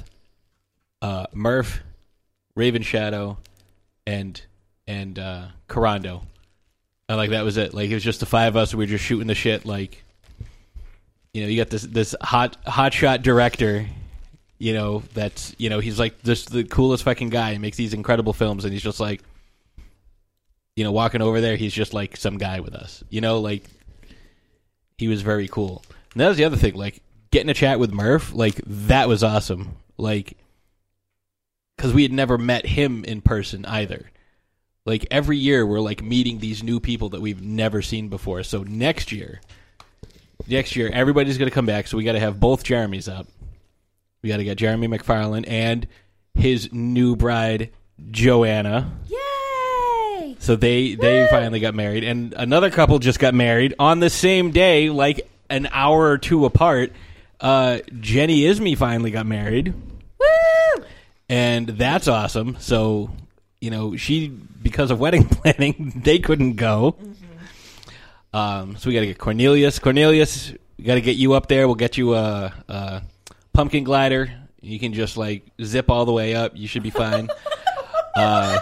[1.01, 1.81] uh, Murph,
[2.55, 3.37] Raven Shadow,
[4.05, 4.41] and
[4.87, 6.23] and uh, Kurando.
[7.07, 7.73] And like that was it.
[7.73, 8.73] Like it was just the five of us.
[8.73, 9.65] We were just shooting the shit.
[9.65, 10.03] Like
[11.35, 13.85] you know, you got this this hot hot shot director.
[14.57, 17.53] You know that's you know he's like just the coolest fucking guy.
[17.53, 19.21] He makes these incredible films, and he's just like
[20.75, 23.03] you know, walking over there, he's just like some guy with us.
[23.09, 23.63] You know, like
[24.97, 25.83] he was very cool.
[26.13, 29.23] And that was the other thing, like getting a chat with Murph, like that was
[29.23, 29.75] awesome.
[29.97, 30.37] Like
[31.75, 34.11] because we had never met him in person either.
[34.85, 38.43] Like every year, we're like meeting these new people that we've never seen before.
[38.43, 39.41] So next year,
[40.47, 41.87] next year, everybody's going to come back.
[41.87, 43.27] So we got to have both Jeremys up.
[44.21, 45.87] We got to get Jeremy McFarland and
[46.33, 47.71] his new bride
[48.11, 48.91] Joanna.
[49.07, 50.35] Yay!
[50.39, 54.51] So they they finally got married, and another couple just got married on the same
[54.51, 56.91] day, like an hour or two apart.
[57.39, 59.73] Uh, Jenny Ismy finally got married,
[60.19, 60.83] Woo!
[61.29, 62.57] and that's awesome.
[62.59, 63.11] So
[63.61, 66.95] you know she because of wedding planning they couldn't go.
[68.35, 69.79] Um, so we got to get Cornelius.
[69.79, 71.67] Cornelius, we got to get you up there.
[71.67, 73.01] We'll get you a, a
[73.53, 74.29] pumpkin glider.
[74.61, 76.51] You can just like zip all the way up.
[76.55, 77.29] You should be fine.
[78.15, 78.59] uh,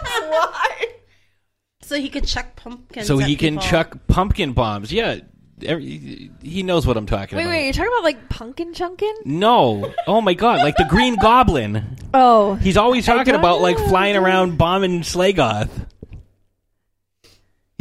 [1.81, 3.07] So he could chuck pumpkins.
[3.07, 3.67] so he can people.
[3.67, 4.91] chuck pumpkin bombs.
[4.91, 5.19] Yeah,
[5.63, 7.51] every, he knows what I'm talking Wait, about.
[7.51, 9.13] wait, wait, you're talking about like pumpkin chunkin?
[9.25, 11.97] No, oh my god, like the Green Goblin.
[12.13, 15.69] Oh, He's always talking about like flying around bombing Slagoth.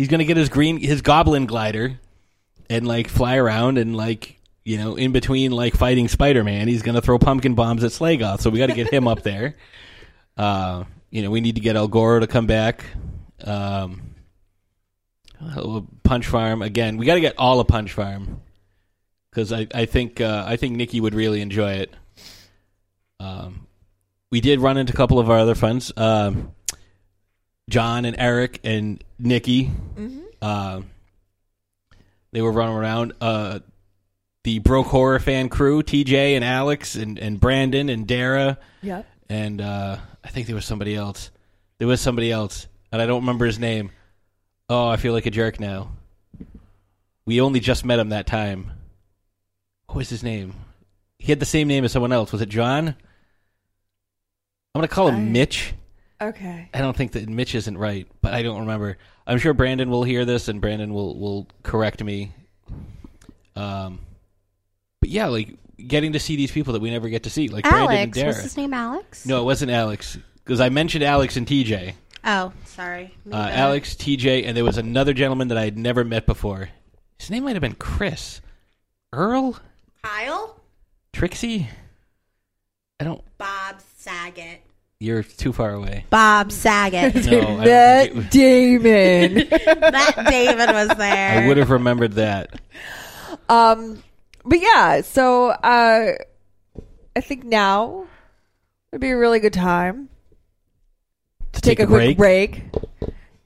[0.02, 2.00] He's gonna get his green his goblin glider
[2.68, 6.82] and like fly around and like you know in between like fighting Spider Man, he's
[6.82, 8.40] gonna throw pumpkin bombs at Slagoth.
[8.40, 9.54] So we got to get him up there.
[10.36, 12.84] Uh, you know, we need to get El Goro to come back.
[13.44, 14.16] Um,
[15.40, 16.96] uh, Punch Farm again.
[16.96, 18.40] We got to get all of Punch Farm
[19.30, 21.94] because I, I think uh, I think Nikki would really enjoy it.
[23.20, 23.68] Um,
[24.32, 26.56] we did run into a couple of our other friends, um,
[27.70, 29.70] John and Eric and Nikki.
[30.40, 30.82] Uh,
[32.32, 33.12] they were running around.
[33.20, 33.60] Uh,
[34.44, 39.06] the Broke Horror fan crew, TJ and Alex and, and Brandon and Dara Yep.
[39.28, 41.30] and uh, I think there was somebody else.
[41.78, 43.90] There was somebody else, and I don't remember his name.
[44.68, 45.92] Oh, I feel like a jerk now.
[47.24, 48.72] We only just met him that time.
[49.86, 50.54] What was his name?
[51.18, 52.32] He had the same name as someone else.
[52.32, 52.88] Was it John?
[52.88, 52.96] I'm
[54.74, 55.74] gonna call him I- Mitch.
[56.22, 56.68] Okay.
[56.72, 58.96] I don't think that Mitch isn't right, but I don't remember.
[59.26, 62.32] I'm sure Brandon will hear this, and Brandon will will correct me.
[63.56, 64.00] Um,
[65.00, 67.64] but yeah, like getting to see these people that we never get to see, like
[67.64, 68.18] Brandon and Alex.
[68.18, 68.28] Dara.
[68.28, 69.26] Was his name Alex?
[69.26, 71.94] No, it wasn't Alex because I mentioned Alex and TJ.
[72.24, 73.14] Oh, sorry.
[73.30, 73.36] Uh.
[73.36, 76.68] Alex, TJ, and there was another gentleman that I had never met before.
[77.18, 78.40] His name might have been Chris,
[79.12, 79.58] Earl,
[80.02, 80.60] Kyle.
[81.12, 81.68] Trixie.
[83.00, 83.22] I don't.
[83.38, 84.62] Bob Saget.
[85.02, 86.04] You're too far away.
[86.10, 87.26] Bob Saget.
[87.26, 87.64] No, I
[88.06, 89.48] don't think it Matt Damon.
[89.80, 91.42] Matt David was there.
[91.42, 92.60] I would have remembered that.
[93.48, 94.00] um,
[94.44, 96.12] but yeah, so uh,
[97.16, 98.06] I think now
[98.92, 100.08] would be a really good time
[101.54, 102.62] To take, a, quick break.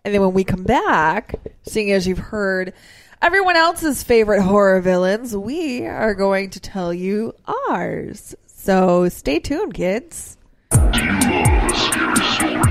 [0.05, 2.75] And then when we come back, seeing as you've heard
[3.23, 7.33] everyone else's favorite horror villains, we are going to tell you
[7.71, 8.35] ours.
[8.47, 10.36] So stay tuned, kids.
[10.73, 12.66] Available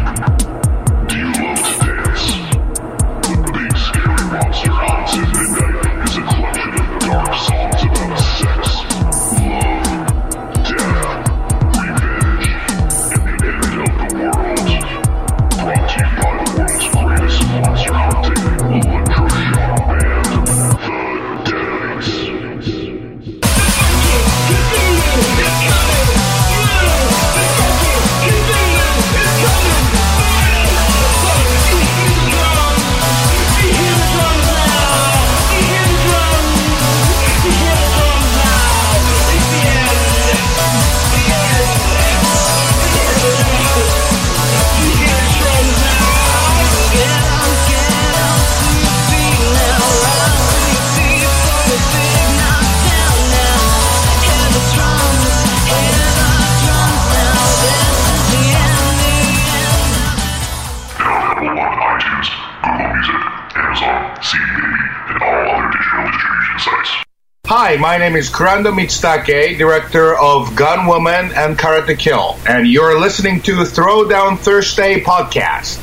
[67.47, 72.99] Hi, my name is Kurando Mitsutake, director of Gun Woman and Karate Kill, and you're
[72.99, 75.77] listening to Throwdown Thursday podcast.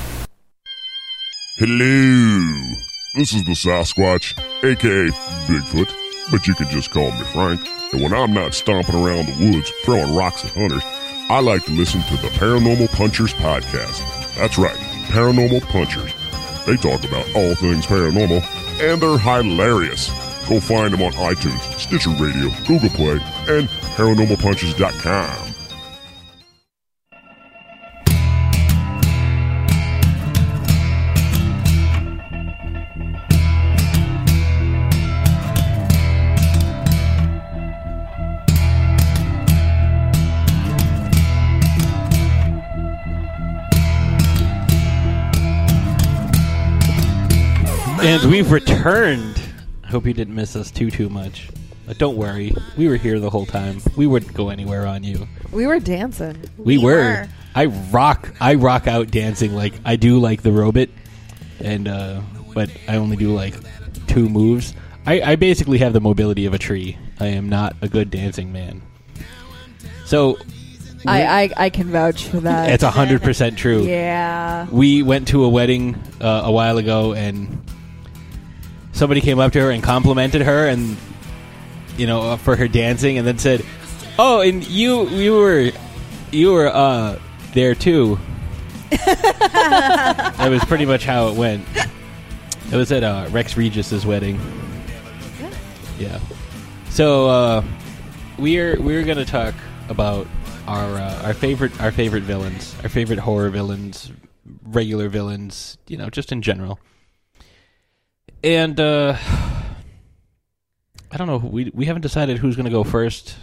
[1.59, 2.75] Hello,
[3.15, 5.07] this is the Sasquatch, aka
[5.47, 7.61] Bigfoot, but you can just call me Frank.
[7.93, 10.83] And when I'm not stomping around the woods throwing rocks at hunters,
[11.31, 14.03] I like to listen to the Paranormal Punchers podcast.
[14.35, 16.13] That's right, Paranormal Punchers.
[16.67, 18.43] They talk about all things paranormal,
[18.83, 20.11] and they're hilarious.
[20.49, 25.53] Go find them on iTunes, Stitcher Radio, Google Play, and ParanormalPunchers.com.
[48.05, 49.42] And we've returned.
[49.93, 51.51] Hope you didn't miss us too too much.
[51.87, 53.83] But don't worry, we were here the whole time.
[53.95, 55.29] We wouldn't go anywhere on you.
[55.51, 56.41] We were dancing.
[56.57, 56.97] We, We were.
[56.97, 57.29] were.
[57.55, 58.33] I rock.
[58.41, 60.89] I rock out dancing like I do like the robot,
[61.61, 62.23] and uh,
[62.55, 63.55] but I only do like
[64.07, 64.73] two moves.
[65.05, 66.97] I, I basically have the mobility of a tree.
[67.21, 68.81] I am not a good dancing man.
[70.07, 70.39] So
[71.07, 72.71] I, I, I can vouch for that.
[72.71, 73.83] it's hundred percent true.
[73.87, 74.67] yeah.
[74.71, 77.63] we went to a wedding uh, a while ago and
[79.03, 80.97] somebody came up to her and complimented her and
[81.97, 83.61] you know uh, for her dancing and then said
[84.17, 85.73] oh and you you were
[86.31, 87.19] you were uh
[87.53, 88.17] there too.
[88.93, 91.67] That was pretty much how it went.
[92.71, 94.41] It was at uh, rex regis's wedding.
[95.99, 96.21] Yeah.
[96.91, 97.65] So uh
[98.39, 99.55] we're we're gonna talk
[99.89, 100.29] about
[100.69, 104.13] our uh, our favorite our favorite villains, our favorite horror villains,
[104.63, 106.79] regular villains, you know, just in general.
[108.45, 109.17] And uh
[111.11, 113.37] I don't know, we we haven't decided who's going to go first.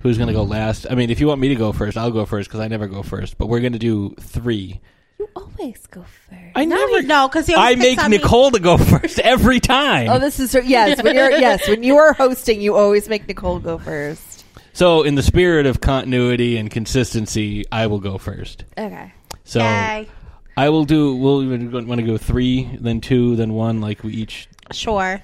[0.00, 0.84] who's going to go last.
[0.90, 2.88] I mean, if you want me to go first, I'll go first because I never
[2.88, 3.38] go first.
[3.38, 4.80] But we're going to do three.
[5.20, 6.42] You always go first.
[6.56, 7.00] I No, never.
[7.02, 10.08] you- no, because I make Nicole to go first every time.
[10.08, 11.00] Oh, this is yes.
[11.00, 14.44] When you're yes, when you are hosting, you always make Nicole go first.
[14.72, 18.64] so, in the spirit of continuity and consistency, I will go first.
[18.76, 19.12] Okay.
[19.44, 20.08] So Yay.
[20.56, 21.14] I will do.
[21.16, 23.80] We'll even want to go three, then two, then one.
[23.80, 24.48] Like we each.
[24.72, 25.22] Sure.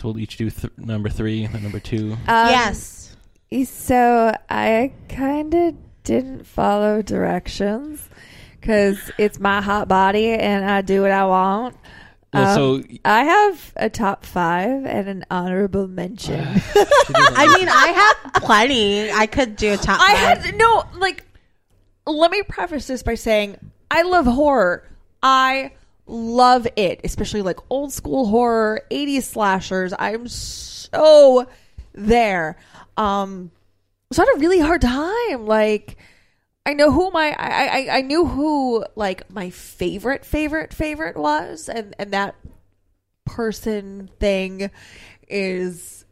[0.00, 2.12] So we'll each do th- number three, then number two.
[2.26, 3.16] Um, yes.
[3.66, 8.08] So I kind of didn't follow directions
[8.60, 11.76] because it's my hot body and I do what I want.
[12.32, 16.40] Well, Um, so I have a top five and an honorable mention.
[16.74, 19.12] I mean, I have plenty.
[19.12, 20.44] I could do a top I five.
[20.44, 21.24] had no like.
[22.06, 23.56] Let me preface this by saying
[23.92, 24.88] I love horror.
[25.22, 25.72] I
[26.06, 29.92] love it, especially like old school horror, 80s slashers.
[29.98, 31.46] I'm so
[31.92, 32.56] there.
[32.96, 33.50] Um,
[34.10, 35.46] so I had a really hard time.
[35.46, 35.98] Like,
[36.64, 41.68] I know who my I, I I knew who like my favorite favorite favorite was,
[41.68, 42.34] and and that
[43.26, 44.70] person thing
[45.28, 46.06] is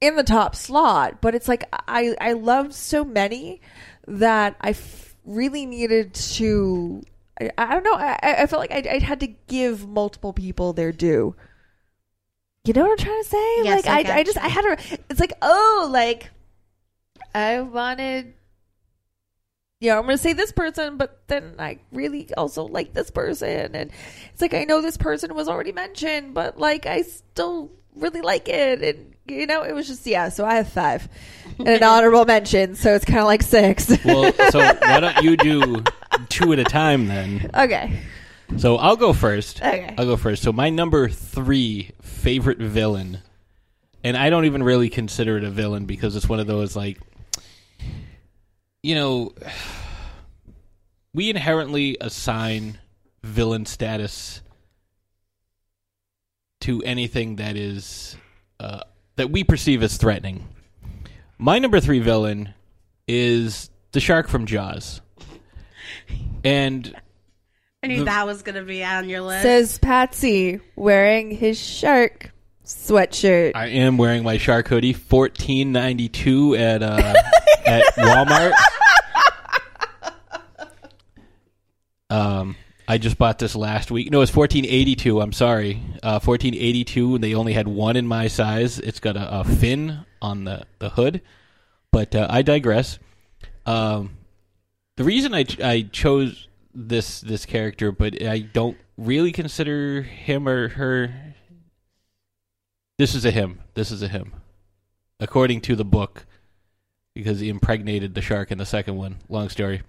[0.00, 1.20] in the top slot.
[1.20, 3.60] But it's like I I loved so many
[4.06, 7.02] that I f- really needed to.
[7.40, 7.94] I, I don't know.
[7.94, 11.34] I, I felt like I, I had to give multiple people their due.
[12.64, 13.64] You know what I'm trying to say?
[13.64, 14.98] Yes, like I I, I just I had to.
[15.08, 16.30] It's like oh, like
[17.34, 18.34] I wanted.
[19.78, 23.90] Yeah, I'm gonna say this person, but then I really also like this person, and
[24.32, 28.48] it's like I know this person was already mentioned, but like I still really like
[28.48, 30.28] it, and you know, it was just yeah.
[30.28, 31.08] So I have five
[31.58, 33.90] and an honorable mention, so it's kind of like six.
[34.04, 35.82] well, so why don't you do
[36.28, 37.50] two at a time then?
[37.54, 38.00] okay,
[38.58, 39.60] So I'll go first.
[39.60, 39.94] Okay.
[39.98, 40.42] I'll go first.
[40.42, 43.18] So my number three favorite villain,
[44.04, 46.98] and I don't even really consider it a villain because it's one of those like,
[48.82, 49.32] you know,
[51.12, 52.78] we inherently assign
[53.22, 54.40] villain status
[56.66, 58.16] to anything that is
[58.60, 58.80] uh,
[59.16, 60.46] that we perceive as threatening.
[61.38, 62.54] My number three villain
[63.06, 65.00] is the shark from Jaws,
[66.44, 66.94] and
[67.82, 69.42] I knew the- that was going to be on your list.
[69.42, 72.30] says Patsy wearing his shark
[72.64, 73.52] sweatshirt.
[73.54, 77.14] I am wearing my shark hoodie, fourteen ninety two at uh,
[77.66, 78.52] at Walmart.
[82.10, 82.56] Um,
[82.88, 84.10] I just bought this last week.
[84.10, 85.20] No, it's fourteen eighty two.
[85.20, 87.18] I'm sorry, uh, fourteen eighty two.
[87.18, 88.78] They only had one in my size.
[88.78, 91.22] It's got a, a fin on the the hood,
[91.92, 92.98] but uh, I digress.
[93.64, 94.16] Um,
[94.96, 100.68] the reason I I chose this this character, but I don't really consider him or
[100.68, 101.12] her
[102.98, 103.60] this is a him.
[103.74, 104.32] This is a him.
[105.20, 106.26] According to the book,
[107.14, 109.18] because he impregnated the shark in the second one.
[109.28, 109.82] Long story.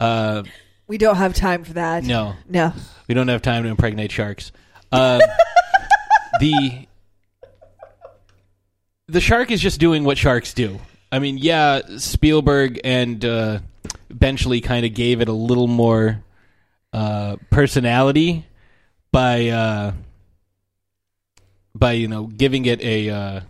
[0.00, 0.42] Uh,
[0.86, 2.04] we don't have time for that.
[2.04, 2.72] no, no.
[3.08, 4.52] we don't have time to impregnate sharks.
[4.92, 5.20] Uh,
[6.40, 6.86] the
[9.06, 10.78] the shark is just doing what sharks do.
[11.12, 13.60] I mean, yeah, Spielberg and uh,
[14.10, 16.22] Benchley kind of gave it a little more
[16.92, 18.46] uh, personality
[19.12, 19.92] by uh,
[21.74, 23.40] by you know giving it a uh,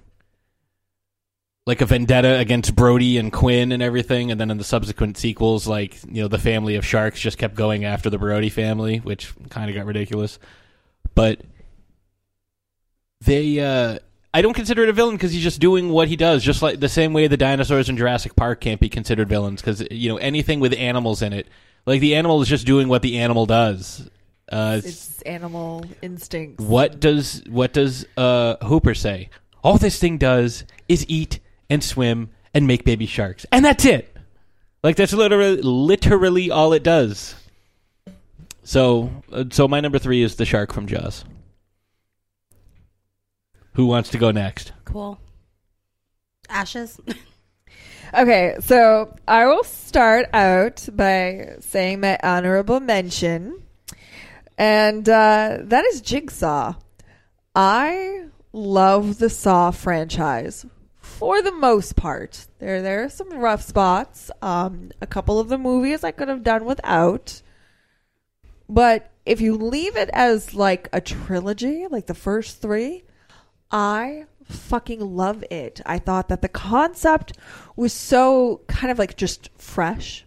[1.66, 5.66] like a vendetta against Brody and Quinn and everything, and then in the subsequent sequels,
[5.66, 9.32] like you know the family of sharks just kept going after the Brody family, which
[9.48, 10.38] kind of got ridiculous.
[11.14, 11.40] But
[13.22, 13.98] they, uh,
[14.34, 16.80] I don't consider it a villain because he's just doing what he does, just like
[16.80, 20.16] the same way the dinosaurs in Jurassic Park can't be considered villains because you know
[20.18, 21.48] anything with animals in it,
[21.86, 24.10] like the animal is just doing what the animal does.
[24.52, 26.62] Uh, it's- It's animal instincts.
[26.62, 29.30] what does what does uh, Hooper say?
[29.62, 34.16] All this thing does is eat and swim and make baby sharks, and that's it.
[34.82, 37.34] Like that's literally literally all it does.
[38.62, 41.24] So, uh, so my number three is the shark from Jaws.
[43.74, 44.72] Who wants to go next?
[44.84, 45.18] cool.
[46.48, 47.00] Ashes.
[48.12, 53.60] Okay, so I will start out by saying my honorable mention,
[54.56, 56.74] and uh, that is Jigsaw.
[57.56, 60.64] I love the Saw franchise
[61.14, 62.46] for the most part.
[62.58, 64.30] There, there are some rough spots.
[64.42, 67.40] Um, a couple of the movies I could have done without,
[68.68, 73.04] but if you leave it as like a trilogy, like the first three,
[73.70, 75.80] I fucking love it.
[75.86, 77.38] I thought that the concept
[77.76, 80.24] was so kind of like just fresh.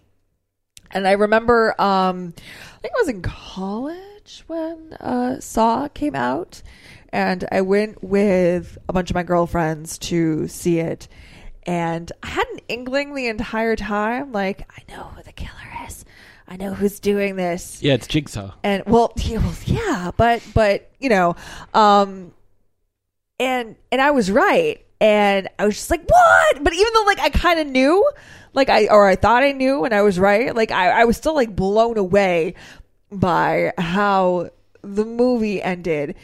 [0.92, 6.62] And I remember um I think I was in college when uh Saw came out
[7.10, 11.08] and I went with a bunch of my girlfriends to see it.
[11.64, 15.51] and I had an inkling the entire time, like I know who the killer
[15.88, 16.05] is.
[16.47, 17.82] I know who's doing this.
[17.84, 18.53] Yeah, it's Jigsaw.
[18.64, 21.36] And well, yeah, well, yeah, but but you know,
[21.74, 22.32] um,
[23.39, 26.64] and and I was right, and I was just like, what?
[26.64, 28.10] But even though like I kind of knew,
[28.53, 31.18] like I or I thought I knew, and I was right, like I I was
[31.18, 32.55] still like blown away
[33.12, 34.49] by how
[34.82, 36.16] the movie ended.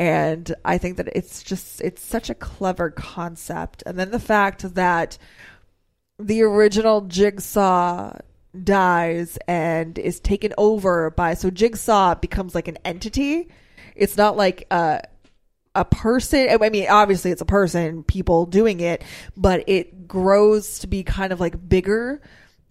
[0.00, 4.74] And I think that it's just it's such a clever concept, and then the fact
[4.74, 5.18] that
[6.18, 8.16] the original Jigsaw
[8.64, 13.50] dies and is taken over by so Jigsaw becomes like an entity.
[13.94, 15.02] It's not like a
[15.74, 16.48] a person.
[16.48, 19.04] I mean, obviously it's a person, people doing it,
[19.36, 22.22] but it grows to be kind of like bigger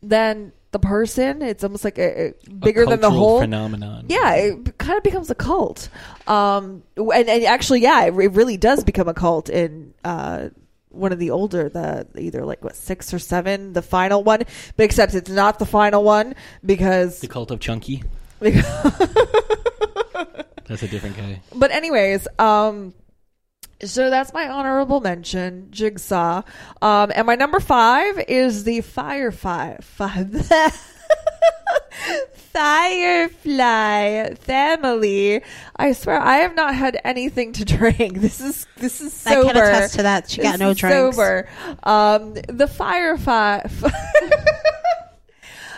[0.01, 1.41] than the person.
[1.41, 4.05] It's almost like a, a bigger than the whole phenomenon.
[4.09, 5.89] yeah, it kind of becomes a cult.
[6.27, 10.49] Um, and, and actually, yeah, it, it really does become a cult in uh,
[10.89, 14.43] one of the older, the either like what six or seven, the final one.
[14.75, 17.19] But except it's not the final one because.
[17.19, 18.03] The cult of Chunky.
[18.39, 18.63] That's
[20.83, 21.41] a different guy.
[21.55, 22.93] but anyways, um,
[23.83, 26.41] so that's my honorable mention, Jigsaw.
[26.81, 29.77] Um, and my number five is the Firefly.
[29.81, 30.51] Five.
[32.33, 35.41] Firefly family.
[35.75, 38.19] I swear I have not had anything to drink.
[38.19, 39.39] This is this is sober.
[39.39, 39.53] I sober.
[39.53, 40.29] can attest to that.
[40.29, 41.15] She got This no is drinks.
[41.15, 41.49] Sober.
[41.83, 43.61] Um, the Firefly.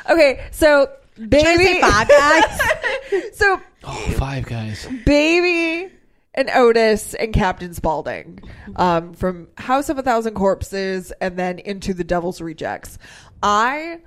[0.09, 1.41] okay, so baby.
[1.43, 3.37] Trying to say five guys.
[3.37, 4.87] so Oh, five guys.
[5.05, 5.91] Baby
[6.33, 8.39] and Otis and Captain Spaulding
[8.75, 12.97] um, from House of a Thousand Corpses and then into The Devil's Rejects.
[13.43, 13.99] I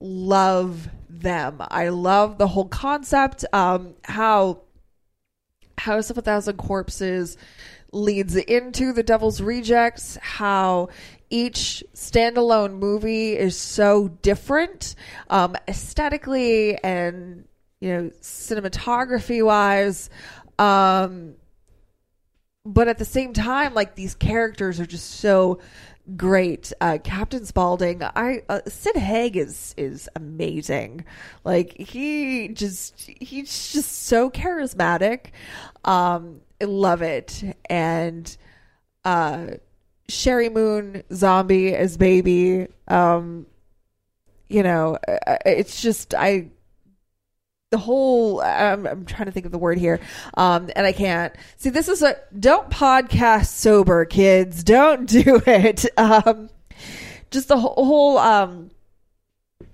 [0.00, 1.58] love them.
[1.60, 3.44] I love the whole concept.
[3.52, 4.62] Um, how
[5.78, 7.36] House of a Thousand Corpses
[7.92, 10.88] leads into The Devil's Rejects, how
[11.28, 14.94] each standalone movie is so different
[15.28, 17.46] um, aesthetically and
[17.80, 20.08] you know cinematography wise
[20.58, 21.34] um
[22.66, 25.60] but at the same time like these characters are just so
[26.16, 26.72] great.
[26.80, 31.04] Uh captain spaulding i uh, sid haig is is amazing.
[31.44, 35.26] Like he just he's just so charismatic.
[35.84, 37.42] Um i love it.
[37.70, 38.36] And
[39.04, 39.46] uh
[40.08, 43.46] Sheri Moon Zombie as baby um
[44.48, 44.98] you know
[45.44, 46.48] it's just i
[47.70, 49.98] the whole I'm, I'm trying to think of the word here
[50.34, 51.34] um and i can't.
[51.56, 54.62] See this is a don't podcast sober kids.
[54.62, 55.84] Don't do it.
[55.98, 56.48] Um
[57.30, 58.70] just the whole, um
[59.62, 59.66] oh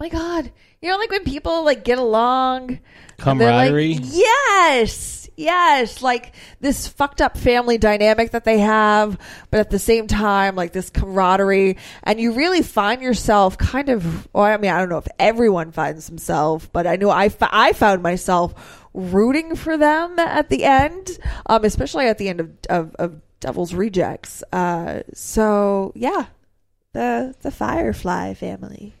[0.00, 0.50] my god.
[0.80, 3.98] You know like when people like get along they're like- Camaraderie.
[4.02, 9.18] yes yes like this fucked up family dynamic that they have
[9.50, 14.28] but at the same time like this camaraderie and you really find yourself kind of
[14.32, 17.72] well i mean i don't know if everyone finds himself but i know i, I
[17.72, 22.94] found myself rooting for them at the end um especially at the end of of,
[22.96, 26.26] of devil's rejects uh so yeah
[26.92, 28.94] the the firefly family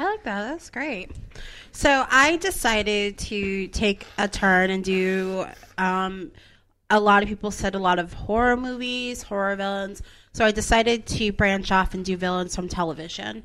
[0.00, 0.48] I like that.
[0.48, 1.10] That's great.
[1.72, 5.46] So I decided to take a turn and do.
[5.78, 6.32] Um,
[6.90, 10.02] a lot of people said a lot of horror movies, horror villains.
[10.32, 13.44] So I decided to branch off and do villains from television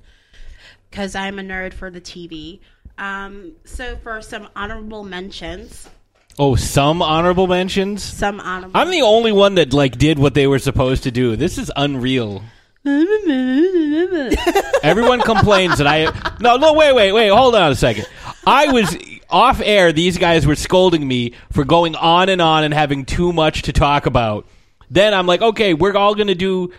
[0.89, 2.59] because I'm a nerd for the TV.
[2.97, 5.89] Um, so for some honorable mentions,
[6.37, 8.03] Oh, some honorable mentions.
[8.03, 8.77] some honorable.
[8.77, 11.35] I'm the only one that like did what they were supposed to do.
[11.37, 12.41] This is unreal.
[14.83, 16.03] Everyone complains that I
[16.39, 18.05] no no wait wait wait hold on a second.
[18.45, 18.95] I was
[19.27, 19.91] off air.
[19.91, 23.73] These guys were scolding me for going on and on and having too much to
[23.73, 24.47] talk about.
[24.91, 26.71] Then I'm like, okay, we're all to do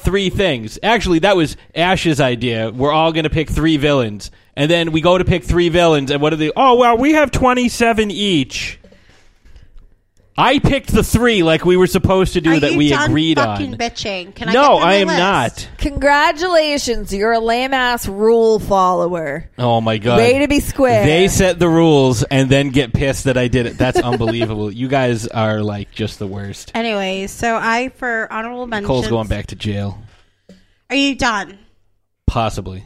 [0.00, 0.80] three things.
[0.82, 2.72] Actually, that was Ash's idea.
[2.72, 6.20] We're all to pick three villains, and then we go to pick three villains, and
[6.20, 6.50] what are they?
[6.56, 8.80] Oh well, we have 27 each.
[10.36, 13.10] I picked the three like we were supposed to do Are that you we done
[13.10, 13.78] agreed fucking on.
[13.78, 14.34] bitching?
[14.34, 15.18] Can I no, get I am list?
[15.18, 15.68] not.
[15.78, 20.16] congratulations you're a lame ass rule follower Oh my god.
[20.18, 23.66] way to be square They set the rules and then get pissed that I did
[23.66, 23.76] it.
[23.76, 24.72] That's unbelievable.
[24.72, 26.72] You guys are like just the worst.
[26.74, 28.86] Anyway, so I for honorable mentions.
[28.86, 30.00] Cole's going back to jail.
[30.88, 31.58] Are you done?
[32.26, 32.84] Possibly.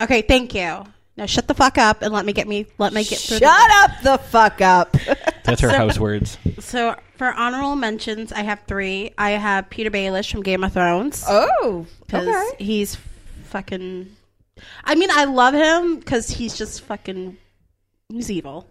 [0.00, 0.84] Okay, thank you.
[1.20, 3.40] Now shut the fuck up and let me get me let me get through.
[3.40, 4.92] the Shut up the fuck up.
[5.44, 6.38] That's her house words.
[6.60, 9.12] So for honorable mentions, I have three.
[9.18, 12.64] I have Petyr Baelish from Game of Thrones oh, because okay.
[12.64, 12.96] he's
[13.44, 14.16] fucking.
[14.82, 17.36] I mean, I love him because he's just fucking.
[18.08, 18.66] He's evil.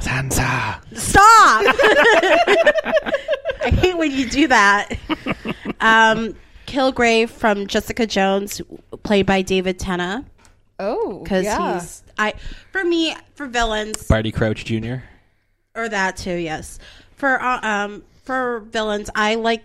[0.00, 0.80] Sansa.
[0.96, 1.22] Stop!
[3.64, 4.98] I hate when you do that.
[5.80, 6.36] Um,
[6.68, 8.62] Kilgrave from Jessica Jones,
[9.02, 10.26] played by David Tennant,
[10.78, 11.74] Oh, because yeah.
[11.74, 12.34] he's I
[12.72, 14.96] for me for villains Barty Crouch Jr.
[15.74, 16.34] or that too.
[16.34, 16.78] Yes,
[17.14, 19.64] for uh, um for villains, I like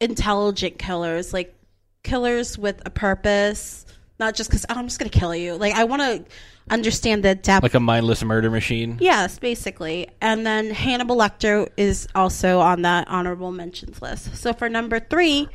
[0.00, 1.54] intelligent killers, like
[2.02, 3.86] killers with a purpose,
[4.18, 5.54] not just because oh, I'm just gonna kill you.
[5.54, 6.24] Like I want to
[6.70, 7.62] understand the depth.
[7.62, 8.98] Like a mindless murder machine.
[9.00, 10.08] Yes, basically.
[10.20, 14.36] And then Hannibal Lecter is also on that honorable mentions list.
[14.36, 15.48] So for number three,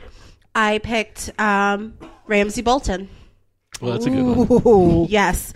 [0.55, 1.97] I picked um,
[2.27, 3.09] Ramsay Bolton.
[3.81, 5.05] Well, that's a good one.
[5.09, 5.53] Yes.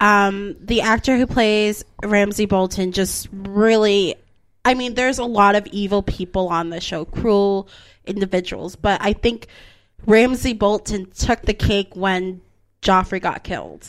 [0.00, 4.14] Um, the actor who plays Ramsay Bolton just really,
[4.64, 7.68] I mean, there's a lot of evil people on the show, cruel
[8.06, 9.48] individuals, but I think
[10.06, 12.40] Ramsay Bolton took the cake when
[12.80, 13.86] Joffrey got killed.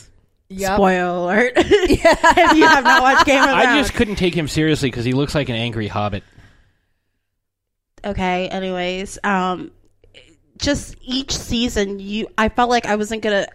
[0.48, 0.74] Yep.
[0.74, 1.52] Spoiler alert.
[1.56, 3.66] if you have not watched Game of Thrones.
[3.66, 6.24] I just couldn't take him seriously because he looks like an angry hobbit.
[8.02, 9.70] okay anyways um
[10.56, 13.46] just each season you i felt like i wasn't gonna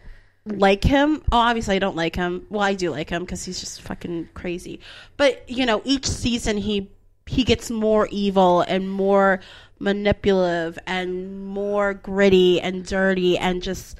[0.45, 1.23] like him.
[1.31, 2.45] Oh obviously i don't like him.
[2.49, 4.79] Well i do like him because he's just fucking crazy.
[5.17, 6.91] But you know each season he
[7.25, 9.41] he gets more evil and more
[9.79, 13.97] manipulative and more gritty and dirty and just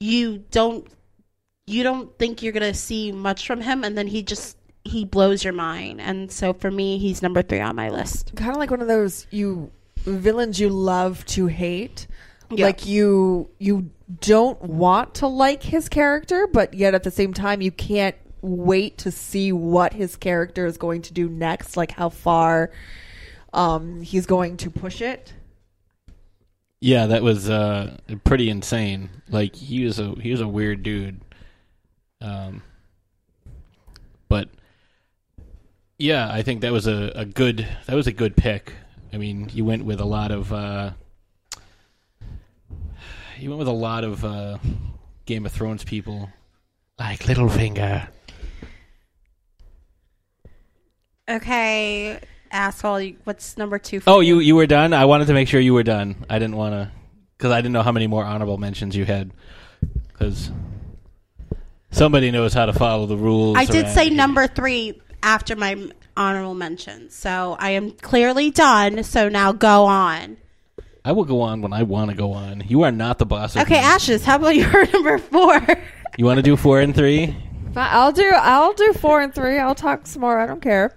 [0.00, 0.86] you don't
[1.66, 5.44] you don't think you're gonna see much from him and then he just he blows
[5.44, 6.00] your mind.
[6.00, 8.34] And so for me he's number three on my list.
[8.36, 12.06] Kind of like one of those you villains you love to hate.
[12.50, 12.66] Yeah.
[12.66, 13.90] Like you you
[14.20, 18.98] don't want to like his character, but yet at the same time you can't wait
[18.98, 22.70] to see what his character is going to do next, like how far
[23.52, 25.34] um he's going to push it.
[26.80, 29.10] Yeah, that was uh, pretty insane.
[29.28, 31.20] Like he was a he was a weird dude.
[32.20, 32.62] Um,
[34.28, 34.48] but
[35.98, 38.72] yeah, I think that was a, a good that was a good pick.
[39.12, 40.92] I mean, you went with a lot of uh,
[43.38, 44.58] you went with a lot of uh,
[45.26, 46.28] Game of Thrones people,
[46.98, 48.08] like Littlefinger.
[51.28, 52.18] Okay,
[52.50, 53.00] asshole.
[53.00, 54.00] you- What's number two?
[54.00, 54.92] For Oh, you you were done.
[54.94, 56.24] I wanted to make sure you were done.
[56.30, 56.90] I didn't want to
[57.36, 59.30] because I didn't know how many more honorable mentions you had.
[60.08, 60.50] Because
[61.90, 63.56] somebody knows how to follow the rules.
[63.58, 64.14] I did say here.
[64.16, 69.04] number three after my honorable mention, so I am clearly done.
[69.04, 70.38] So now go on.
[71.08, 72.62] I will go on when I want to go on.
[72.68, 73.56] You are not the boss.
[73.56, 73.80] Of Okay, me.
[73.80, 74.26] Ashes.
[74.26, 75.58] How about your number four?
[76.18, 77.34] You want to do four and three?
[77.74, 79.56] I'll do I'll do four and three.
[79.58, 80.38] I'll talk some more.
[80.38, 80.94] I don't care.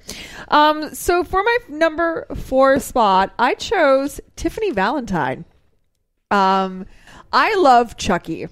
[0.50, 5.46] Um, so for my number four spot, I chose Tiffany Valentine.
[6.30, 6.88] Um,
[7.32, 8.48] I love Chucky.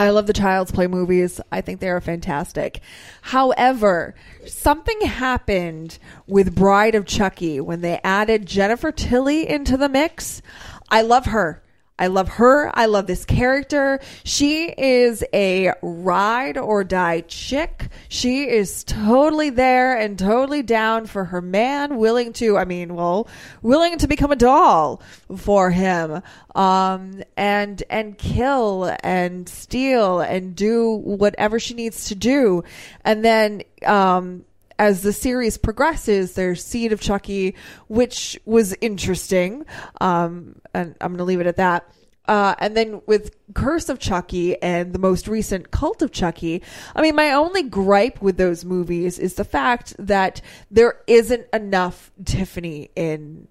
[0.00, 1.42] I love the Child's Play movies.
[1.52, 2.80] I think they are fantastic.
[3.20, 4.14] However,
[4.46, 10.40] something happened with Bride of Chucky when they added Jennifer Tilly into the mix.
[10.88, 11.62] I love her.
[12.00, 12.70] I love her.
[12.72, 14.00] I love this character.
[14.24, 17.88] She is a ride or die chick.
[18.08, 23.28] She is totally there and totally down for her man, willing to, I mean, well,
[23.60, 25.02] willing to become a doll
[25.36, 26.22] for him.
[26.54, 32.64] Um, and, and kill and steal and do whatever she needs to do.
[33.04, 34.46] And then, um,
[34.80, 37.54] as the series progresses, there's Seed of Chucky,
[37.88, 39.66] which was interesting.
[40.00, 41.86] Um, and I'm going to leave it at that.
[42.24, 46.62] Uh, and then with Curse of Chucky and the most recent Cult of Chucky,
[46.96, 52.10] I mean, my only gripe with those movies is the fact that there isn't enough
[52.24, 53.48] Tiffany in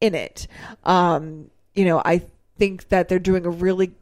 [0.00, 0.48] in it.
[0.82, 2.22] Um, you know, I
[2.58, 3.92] think that they're doing a really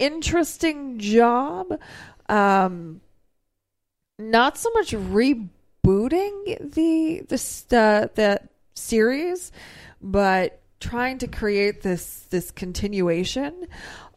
[0.00, 1.78] interesting job.
[2.28, 3.00] Um,
[4.18, 4.92] not so much
[5.90, 8.40] rebooting the the the,
[8.74, 9.52] series,
[10.00, 13.66] but trying to create this this continuation.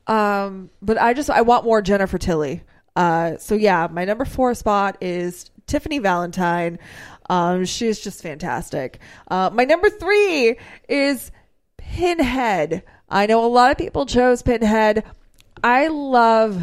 [0.07, 2.63] Um, but I just I want more Jennifer Tilly.
[2.95, 6.79] Uh, so yeah, my number four spot is Tiffany Valentine.
[7.29, 8.99] Um, is just fantastic.
[9.29, 10.57] Uh, my number three
[10.89, 11.31] is
[11.77, 12.83] Pinhead.
[13.09, 15.05] I know a lot of people chose Pinhead.
[15.63, 16.61] I love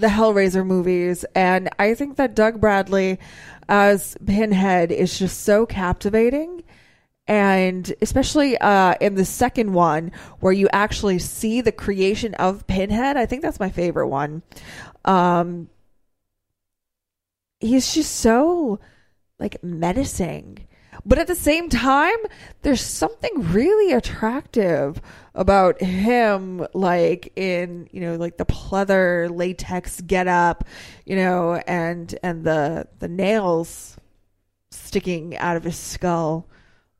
[0.00, 3.18] the Hellraiser movies, and I think that Doug Bradley
[3.70, 6.64] as Pinhead is just so captivating.
[7.26, 10.10] And especially uh, in the second one,
[10.40, 14.42] where you actually see the creation of Pinhead, I think that's my favorite one.
[15.04, 15.70] Um,
[17.60, 18.80] he's just so
[19.38, 20.66] like menacing.
[21.04, 22.16] But at the same time,
[22.62, 25.00] there's something really attractive
[25.34, 30.64] about him, like in you know, like the pleather latex get up,
[31.04, 33.96] you know, and and the the nails
[34.70, 36.46] sticking out of his skull.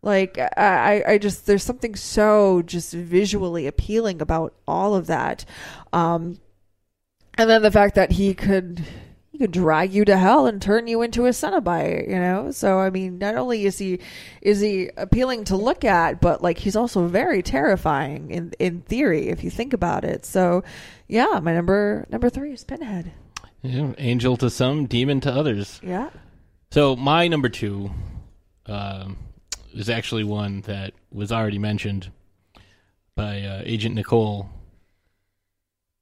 [0.03, 5.45] Like I, I just there's something so just visually appealing about all of that.
[5.93, 6.38] Um,
[7.34, 8.84] and then the fact that he could
[9.41, 12.51] could drag you to hell and turn you into a Cenobite, you know.
[12.51, 13.99] So I mean, not only is he
[14.43, 19.28] is he appealing to look at, but like he's also very terrifying in in theory
[19.28, 20.26] if you think about it.
[20.26, 20.62] So
[21.09, 23.12] yeah, my number number three is Pinhead.
[23.62, 25.80] Yeah, angel to some, demon to others.
[25.82, 26.11] Yeah.
[26.70, 27.91] So my number two
[28.66, 29.16] um,
[29.72, 32.11] is actually one that was already mentioned
[33.16, 34.51] by uh, Agent Nicole,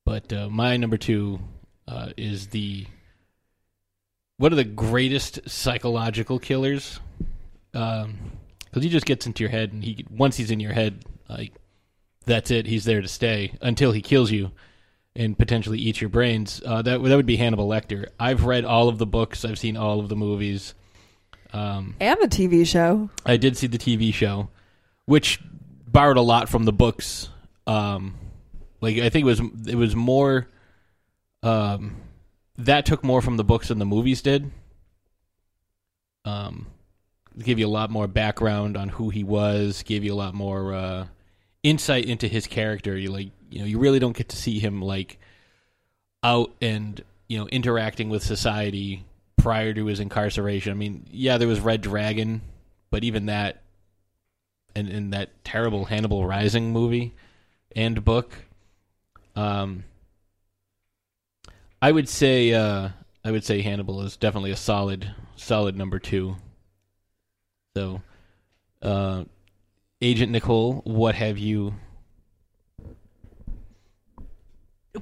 [0.04, 1.38] but uh, my number two
[1.86, 2.86] uh, is the
[4.38, 7.00] one of the greatest psychological killers.
[7.72, 11.52] Because he just gets into your head, and he once he's in your head, like
[12.24, 12.66] that's it.
[12.66, 14.50] He's there to stay until he kills you
[15.14, 16.62] and potentially eats your brains.
[16.64, 18.08] Uh, that that would be Hannibal Lecter.
[18.18, 19.44] I've read all of the books.
[19.44, 20.74] I've seen all of the movies.
[21.52, 23.10] Um, And the TV show.
[23.24, 24.50] I did see the TV show,
[25.06, 25.40] which
[25.86, 27.28] borrowed a lot from the books.
[27.66, 28.14] Um,
[28.80, 30.48] like I think it was it was more.
[31.42, 31.96] Um,
[32.58, 34.50] that took more from the books than the movies did.
[36.24, 36.66] Um,
[37.38, 39.82] give you a lot more background on who he was.
[39.84, 41.06] Gave you a lot more uh,
[41.62, 42.96] insight into his character.
[42.96, 45.18] You like you know you really don't get to see him like
[46.22, 49.04] out and you know interacting with society
[49.36, 50.72] prior to his incarceration.
[50.72, 52.42] I mean, yeah, there was Red Dragon,
[52.90, 53.62] but even that,
[54.74, 57.14] and in that terrible Hannibal Rising movie
[57.74, 58.34] and book,
[59.36, 59.84] um,
[61.80, 62.88] I would say uh,
[63.24, 66.36] I would say Hannibal is definitely a solid solid number two.
[67.76, 68.02] So,
[68.82, 69.24] uh,
[70.00, 71.74] Agent Nicole, what have you?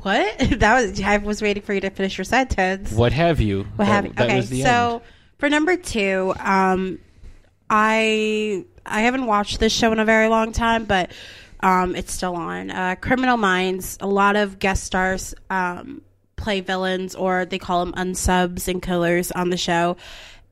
[0.02, 0.38] What?
[0.58, 2.92] That was I was waiting for you to finish your sentence.
[2.92, 3.64] What have you?
[3.76, 4.12] What have you?
[4.14, 5.02] that Okay, the so end.
[5.38, 6.98] for number two, um,
[7.70, 11.12] I I haven't watched this show in a very long time, but
[11.60, 12.70] um, it's still on.
[12.70, 13.96] Uh, Criminal Minds.
[14.00, 16.02] A lot of guest stars um,
[16.36, 19.96] play villains, or they call them unsubs and killers on the show.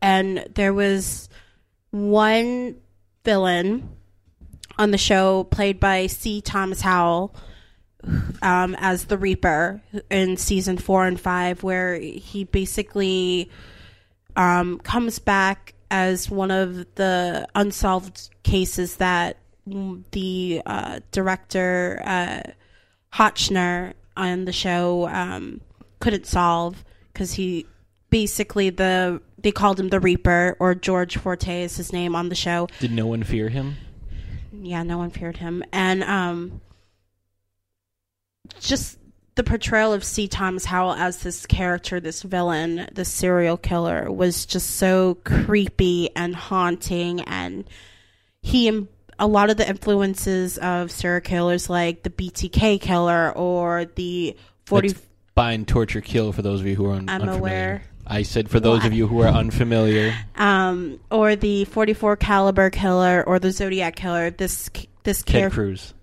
[0.03, 1.29] And there was
[1.91, 2.77] one
[3.25, 3.89] villain
[4.79, 6.41] on the show played by C.
[6.41, 7.35] Thomas Howell
[8.43, 9.81] um, as the Reaper
[10.11, 13.51] in season four and five, where he basically
[14.37, 19.37] um, comes back as one of the unsolved cases that
[20.11, 22.43] the uh, director uh,
[23.13, 25.61] Hotchner on the show um,
[26.01, 27.67] couldn't solve because he
[28.11, 32.35] basically the they called him the Reaper or George Foyet is his name on the
[32.35, 33.77] show Did no one fear him?
[34.53, 35.63] yeah, no one feared him.
[35.73, 36.61] And um
[38.61, 38.99] just
[39.35, 40.29] the portrayal of C.
[40.29, 46.37] Thomas Howell as this character, this villain, this serial killer was just so creepy and
[46.37, 47.65] haunting and
[48.43, 48.89] he em-
[49.19, 54.37] a lot of the influences of serial killers like the BTK killer or the
[54.67, 55.01] 40 That's
[55.35, 56.33] bind, torture, kill.
[56.33, 57.83] For those of you who are un- I'm unfamiliar, aware.
[58.07, 60.15] I said for those of you who are unfamiliar.
[60.37, 64.71] um or the 44 caliber killer or the Zodiac killer this
[65.05, 65.95] this Ted character Cruz.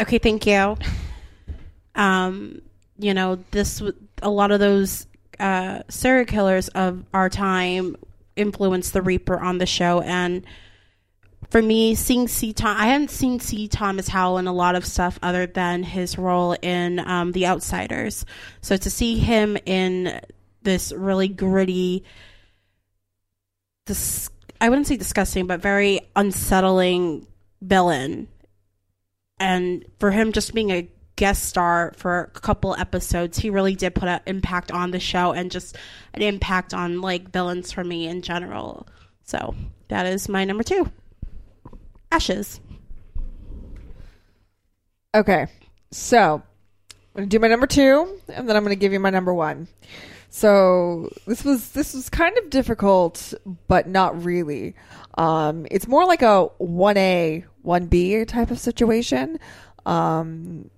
[0.00, 0.76] Okay, thank you.
[1.94, 2.62] Um,
[2.96, 3.82] you know, this
[4.22, 5.08] a lot of those
[5.40, 7.96] uh, serial killers of our time
[8.36, 10.46] influenced the Reaper on the show, and
[11.50, 12.52] for me, seeing C.
[12.52, 13.68] Tom, I haven't seen C.
[13.68, 18.26] Thomas Howell in a lot of stuff other than his role in um, The Outsiders.
[18.60, 20.20] So to see him in
[20.62, 22.04] this really gritty,
[23.86, 24.28] this
[24.60, 27.26] I wouldn't say disgusting, but very unsettling
[27.62, 28.28] villain
[29.40, 33.94] and for him just being a guest star for a couple episodes he really did
[33.94, 35.76] put an impact on the show and just
[36.14, 38.86] an impact on like villains for me in general
[39.24, 39.54] so
[39.88, 40.88] that is my number two
[42.10, 42.60] ashes
[45.14, 45.46] Okay,
[45.90, 46.42] so I'm
[47.16, 49.66] gonna do my number two, and then I'm gonna give you my number one.
[50.28, 53.32] So this was this was kind of difficult,
[53.68, 54.74] but not really.
[55.16, 59.38] Um, it's more like a one A one B type of situation.
[59.86, 60.70] Um,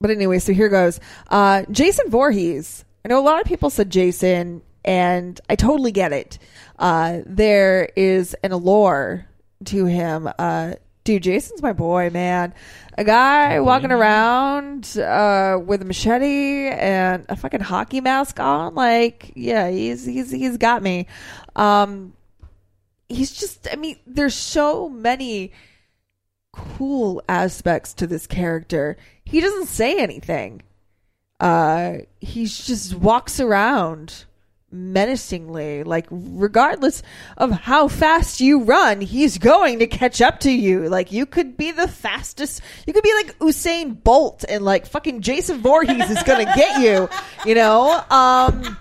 [0.00, 1.00] but anyway, so here goes.
[1.28, 2.84] Uh, Jason Voorhees.
[3.04, 6.38] I know a lot of people said Jason, and I totally get it.
[6.78, 9.26] Uh, there is an allure
[9.64, 10.28] to him.
[10.38, 12.54] Uh, dude, Jason's my boy, man.
[12.96, 19.32] A guy walking around uh, with a machete and a fucking hockey mask on, like,
[19.34, 21.06] yeah, he's he's he's got me.
[21.56, 22.14] Um,
[23.08, 25.52] he's just, I mean, there's so many
[26.52, 28.96] cool aspects to this character.
[29.24, 30.62] He doesn't say anything.
[31.40, 34.24] Uh, he just walks around
[34.74, 35.84] menacingly.
[35.84, 37.02] Like, regardless
[37.36, 40.88] of how fast you run, he's going to catch up to you.
[40.88, 42.60] Like, you could be the fastest.
[42.86, 46.80] You could be like Usain Bolt, and like fucking Jason Voorhees is going to get
[46.80, 47.08] you.
[47.46, 48.04] You know.
[48.10, 48.78] Um.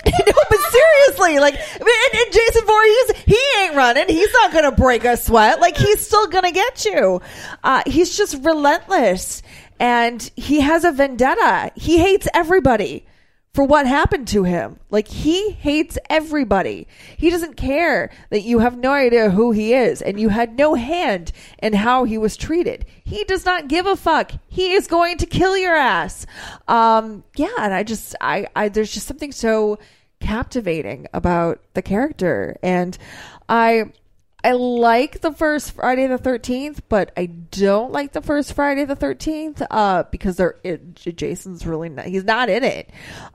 [0.06, 4.04] no, but seriously, like, and, and Jason Voorhees, he ain't running.
[4.08, 5.60] He's not going to break a sweat.
[5.60, 7.20] Like, he's still going to get you.
[7.64, 9.42] Uh, he's just relentless,
[9.80, 11.72] and he has a vendetta.
[11.74, 13.06] He hates everybody
[13.54, 14.78] for what happened to him.
[14.90, 16.86] Like, he hates everybody.
[17.16, 20.74] He doesn't care that you have no idea who he is, and you had no
[20.74, 22.84] hand in how he was treated.
[23.04, 24.32] He does not give a fuck.
[24.48, 26.26] He is going to kill your ass.
[26.68, 29.78] Um, yeah, and I just, I, I, there's just something so
[30.20, 32.96] captivating about the character, and
[33.48, 33.92] I,
[34.44, 38.94] I like the first Friday the Thirteenth, but I don't like the first Friday the
[38.94, 42.90] Thirteenth, uh, because they're it, Jason's really not, he's not in it,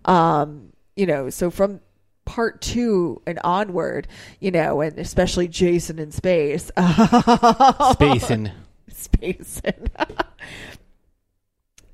[0.06, 1.30] um, you know.
[1.30, 1.82] So from
[2.26, 4.08] part two and onward,
[4.40, 6.72] you know, and especially Jason in space,
[7.92, 8.52] Spacing.
[8.90, 9.88] Spacing.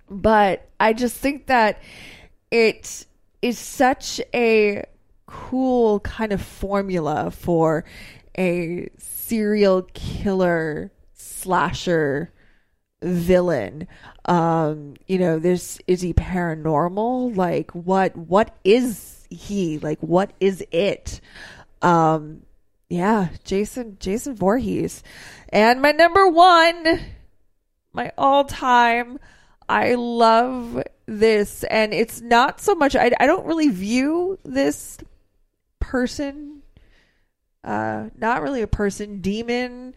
[0.10, 1.82] but I just think that
[2.51, 3.05] it
[3.41, 4.84] is such a
[5.26, 7.86] cool kind of formula for
[8.40, 12.32] a serial killer slasher
[13.02, 13.88] villain.
[14.26, 17.36] Um you know this is he paranormal?
[17.36, 19.78] Like what what is he?
[19.78, 21.20] Like what is it?
[21.82, 22.44] Um
[22.90, 25.04] yeah jason jason Voorhees.
[25.50, 27.00] And my number one
[27.92, 29.20] my all time
[29.68, 31.64] i love this.
[31.66, 34.98] And it's not so much I, I don't really view this
[35.80, 36.59] person
[37.64, 39.93] uh not really a person demon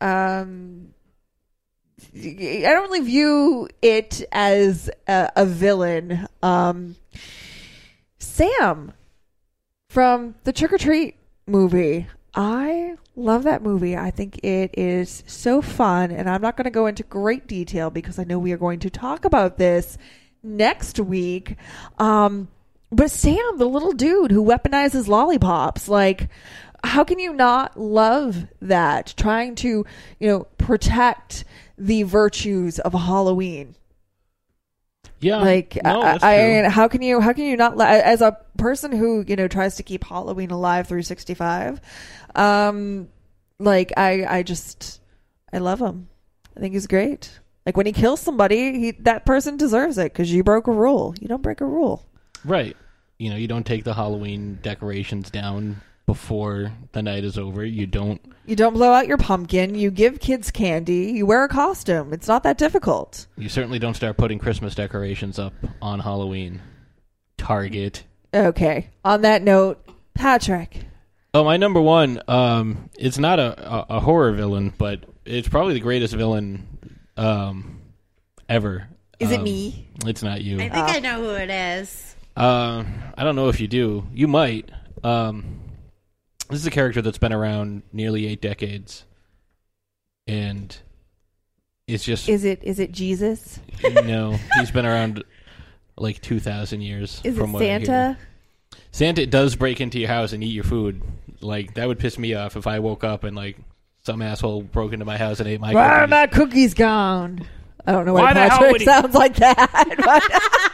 [0.00, 0.94] um
[2.14, 6.26] i don't really view it as a, a villain.
[6.42, 6.96] Um
[8.18, 8.92] sam
[9.88, 12.06] from the trick or treat movie.
[12.34, 13.96] I love that movie.
[13.96, 17.90] I think it is so fun and i'm not going to go into great detail
[17.90, 19.98] because i know we are going to talk about this
[20.42, 21.56] next week.
[21.98, 22.48] Um
[22.94, 26.28] but Sam, the little dude who weaponizes lollipops, like,
[26.84, 29.14] how can you not love that?
[29.16, 29.84] Trying to,
[30.20, 31.44] you know, protect
[31.78, 33.74] the virtues of Halloween.
[35.20, 35.38] Yeah.
[35.38, 38.92] Like, no, I, I, mean, how can you, how can you not, as a person
[38.92, 41.80] who, you know, tries to keep Halloween alive 365,
[42.34, 43.08] um,
[43.58, 45.00] like, I, I just,
[45.52, 46.08] I love him.
[46.56, 47.40] I think he's great.
[47.64, 51.14] Like, when he kills somebody, he, that person deserves it because you broke a rule.
[51.18, 52.04] You don't break a rule.
[52.44, 52.76] Right.
[53.18, 57.64] You know, you don't take the Halloween decorations down before the night is over.
[57.64, 58.20] You don't.
[58.46, 59.74] You don't blow out your pumpkin.
[59.74, 61.12] You give kids candy.
[61.12, 62.12] You wear a costume.
[62.12, 63.26] It's not that difficult.
[63.38, 66.60] You certainly don't start putting Christmas decorations up on Halloween.
[67.38, 68.04] Target.
[68.32, 68.90] Okay.
[69.04, 69.84] On that note,
[70.14, 70.84] Patrick.
[71.32, 72.20] Oh, my number one.
[72.28, 77.80] Um, it's not a, a, a horror villain, but it's probably the greatest villain um,
[78.48, 78.88] ever.
[79.18, 79.88] Is it Um, me?
[80.06, 80.56] It's not you.
[80.60, 82.14] I think I know who it is.
[82.36, 82.84] Uh,
[83.16, 84.06] I don't know if you do.
[84.12, 84.70] You might.
[85.02, 85.60] Um,
[86.50, 89.04] this is a character that's been around nearly eight decades,
[90.26, 90.76] and
[91.86, 93.58] it's just Is it is it Jesus?
[94.04, 94.38] no.
[94.58, 95.22] He's been around
[95.96, 97.20] like two thousand years.
[97.24, 97.84] Is from it what I hear.
[97.84, 98.18] Santa?
[98.90, 101.02] Santa does break into your house and eat your food.
[101.40, 103.58] Like that would piss me off if I woke up and like
[104.04, 106.10] some asshole broke into my house and ate my Why are cookies.
[106.10, 107.46] my cookies gone?
[107.86, 110.70] I don't know why, Why the hell Patrick would he- sounds like that.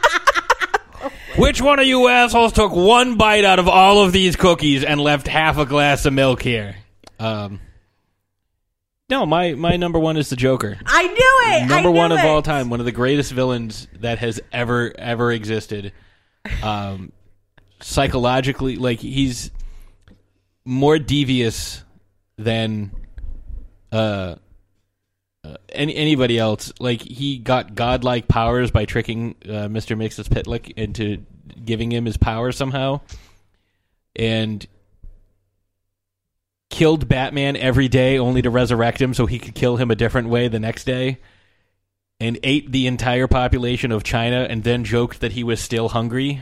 [1.37, 4.99] Which one of you assholes took one bite out of all of these cookies and
[4.99, 6.75] left half a glass of milk here?
[7.19, 7.59] Um,
[9.09, 10.77] no, my my number one is the Joker.
[10.85, 11.13] I knew
[11.55, 11.63] it.
[11.63, 12.25] I number knew one of it.
[12.25, 15.93] all time, one of the greatest villains that has ever ever existed.
[16.63, 17.11] Um,
[17.81, 19.51] psychologically, like he's
[20.65, 21.83] more devious
[22.37, 22.91] than
[23.91, 24.35] uh,
[25.43, 26.71] uh, any anybody else.
[26.79, 31.25] Like he got godlike powers by tricking uh, Mister Mxyzptlk into
[31.63, 33.01] giving him his power somehow,
[34.15, 34.65] and
[36.69, 40.29] killed Batman every day only to resurrect him so he could kill him a different
[40.29, 41.17] way the next day
[42.21, 46.39] and ate the entire population of China and then joked that he was still hungry.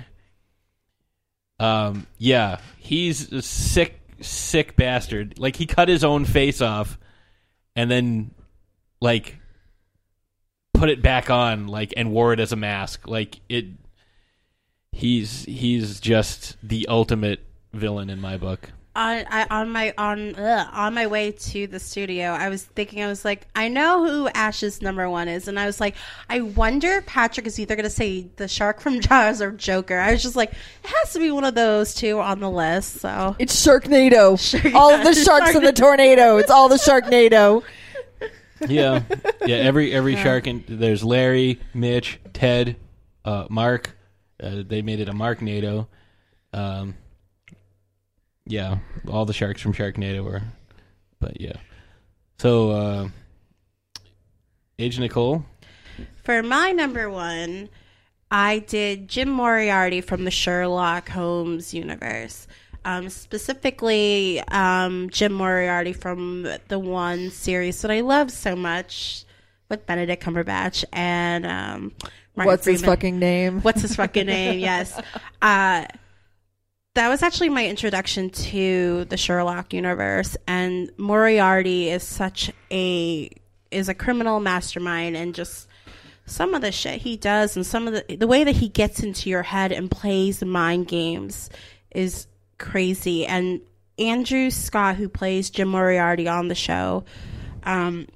[1.58, 5.40] Um, yeah, he's a sick, sick bastard.
[5.40, 7.00] Like he cut his own face off,
[7.76, 8.32] and then
[9.02, 9.38] like
[10.74, 13.08] put it back on, like and wore it as a mask.
[13.08, 13.66] Like it.
[14.92, 17.42] He's he's just the ultimate
[17.74, 18.72] villain in my book.
[18.96, 23.04] on I, on my on ugh, on my way to the studio, I was thinking
[23.04, 25.96] I was like, I know who Ash's number one is, and I was like,
[26.28, 30.00] I wonder if Patrick is either going to say the shark from Jaws or Joker.
[30.00, 30.58] I was just like, it
[30.90, 32.96] has to be one of those two on the list.
[33.00, 34.74] So It's Sharknado.
[34.74, 36.38] all of the sharks in the tornado.
[36.38, 37.64] It's all the Sharknado.
[38.68, 39.04] Yeah,
[39.46, 39.58] yeah.
[39.58, 42.76] Every every shark in there's Larry, Mitch, Ted,
[43.26, 43.98] uh, Mark.
[44.42, 45.88] Uh, they made it a Mark NATO.
[46.54, 46.96] Um,
[48.46, 48.80] yeah,
[49.10, 50.42] all the sharks from Sharknado were,
[51.20, 51.58] but yeah.
[52.40, 53.10] So, uh,
[54.80, 55.46] Agent Nicole.
[56.24, 57.70] For my number one,
[58.32, 62.48] I did Jim Moriarty from the Sherlock Holmes universe.
[62.86, 69.26] Um, specifically, um, Jim Moriarty from the one series that I love so much
[69.70, 71.92] with Benedict Cumberbatch and um,
[72.46, 73.62] What's his fucking name?
[73.62, 74.60] What's his fucking name?
[74.60, 75.00] Yes.
[75.42, 75.86] Uh,
[76.96, 83.30] that was actually my introduction to the Sherlock universe, and Moriarty is such a
[83.72, 85.68] is a criminal mastermind, and just
[86.26, 89.02] some of the shit he does, and some of the the way that he gets
[89.02, 91.50] into your head and plays mind games
[91.92, 92.28] is
[92.60, 93.26] crazy.
[93.26, 93.62] And
[93.98, 97.06] Andrew Scott, who plays Jim Moriarty on the show,
[97.64, 98.08] um,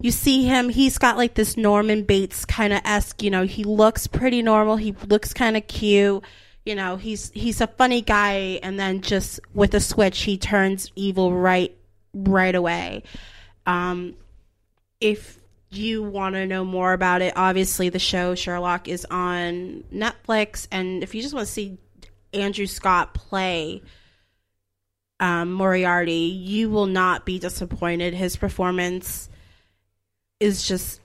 [0.00, 3.64] you see him he's got like this norman bates kind of esque you know he
[3.64, 6.24] looks pretty normal he looks kind of cute
[6.64, 10.90] you know he's he's a funny guy and then just with a switch he turns
[10.96, 11.76] evil right
[12.14, 13.02] right away
[13.66, 14.14] um
[15.00, 15.38] if
[15.70, 21.02] you want to know more about it obviously the show sherlock is on netflix and
[21.02, 21.78] if you just want to see
[22.32, 23.82] andrew scott play
[25.18, 29.28] um, moriarty you will not be disappointed his performance
[30.38, 31.00] is just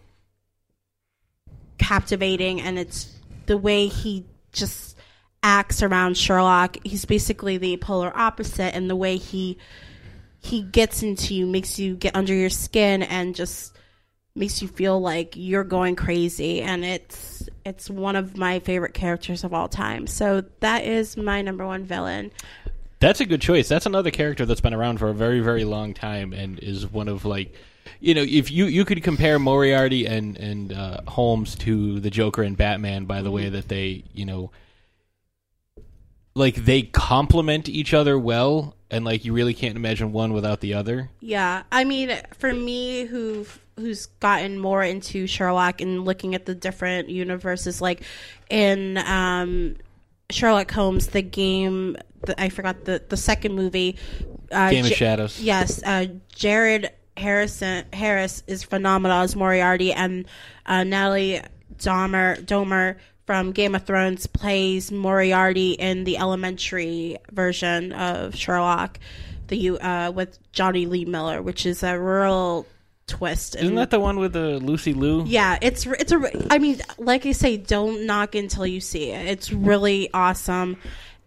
[1.77, 3.13] captivating and it's
[3.45, 4.97] the way he just
[5.45, 6.77] acts around Sherlock.
[6.83, 9.57] He's basically the polar opposite and the way he
[10.39, 13.74] he gets into you makes you get under your skin and just
[14.37, 19.45] makes you feel like you're going crazy and it's it's one of my favorite characters
[19.45, 20.07] of all time.
[20.07, 22.31] So that is my number one villain.
[22.99, 23.69] That's a good choice.
[23.69, 27.07] That's another character that's been around for a very, very long time and is one
[27.07, 27.55] of like,
[28.01, 32.43] you know, if you you could compare Moriarty and and uh, Holmes to the Joker
[32.43, 34.51] and Batman by the way that they, you know,
[36.35, 40.73] like they complement each other well, and like you really can't imagine one without the
[40.73, 41.09] other.
[41.21, 43.45] Yeah, I mean, for me, who
[43.77, 48.03] who's gotten more into Sherlock and looking at the different universes, like
[48.49, 49.77] in um,
[50.29, 53.97] Sherlock Holmes, the game, the, I forgot the the second movie,
[54.51, 55.41] uh, Game of Ja- Shadows.
[55.41, 60.25] Yes, uh, Jared Harrison Harris is phenomenal as Moriarty, and
[60.65, 61.41] uh, Natalie
[61.77, 68.99] Dormer Dormer from Game of Thrones plays Moriarty in the elementary version of Sherlock,
[69.47, 72.65] the uh, with Jonny Lee Miller, which is a real
[73.07, 73.55] twist.
[73.55, 75.23] Isn't that the one with the Lucy Liu?
[75.25, 76.53] yeah, it's it's a.
[76.53, 79.25] I mean, like I say, don't knock until you see it.
[79.27, 80.77] It's really awesome,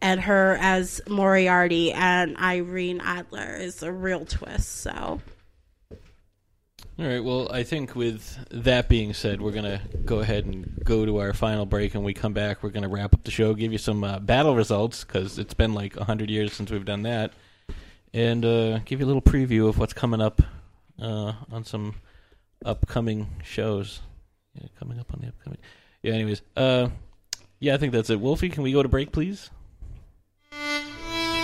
[0.01, 4.68] and her as Moriarty and Irene Adler is a real twist.
[4.82, 5.20] So
[7.01, 7.22] All right.
[7.22, 11.32] Well, I think with that being said, we're gonna go ahead and go to our
[11.32, 12.61] final break, and we come back.
[12.61, 15.74] We're gonna wrap up the show, give you some uh, battle results because it's been
[15.74, 17.34] like hundred years since we've done that,
[18.12, 20.42] and uh, give you a little preview of what's coming up
[21.01, 21.94] uh, on some
[22.64, 24.01] upcoming shows.
[24.55, 25.59] Yeah, coming up on the upcoming.
[26.03, 26.14] Yeah.
[26.14, 26.88] Anyways, uh,
[27.61, 28.18] yeah, I think that's it.
[28.18, 29.51] Wolfie, can we go to break, please?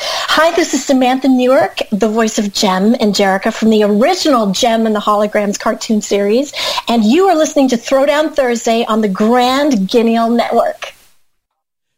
[0.00, 4.86] Hi, this is Samantha Newark, the voice of Jem and Jerrica from the original Jem
[4.86, 6.52] and the Holograms cartoon series,
[6.88, 10.94] and you are listening to Throwdown Thursday on the Grand Guignol Network.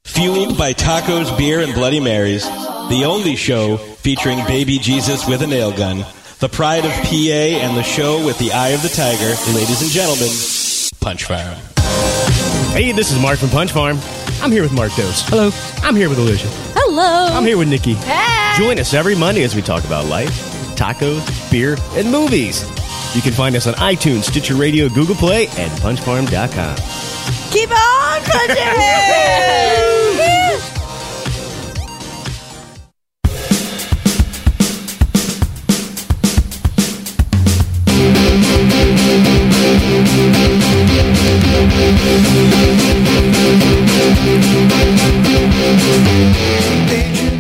[0.05, 2.45] Fueled by tacos, beer, and Bloody Marys,
[2.89, 6.05] the only show featuring baby Jesus with a nail gun,
[6.41, 9.91] the pride of PA, and the show with the eye of the tiger, ladies and
[9.91, 10.29] gentlemen,
[11.01, 11.57] Punch Farm.
[12.75, 13.99] Hey, this is Mark from Punch Farm.
[14.45, 15.23] I'm here with Mark Dose.
[15.23, 15.51] Hello.
[15.83, 16.49] I'm here with Alicia.
[16.77, 17.35] Hello.
[17.35, 17.95] I'm here with Nikki.
[17.95, 18.53] Hey.
[18.59, 20.39] Join us every Monday as we talk about life,
[20.77, 22.63] tacos, beer, and movies.
[23.17, 26.77] You can find us on iTunes, Stitcher Radio, Google Play, and punchfarm.com.
[27.53, 29.91] Keep on punching!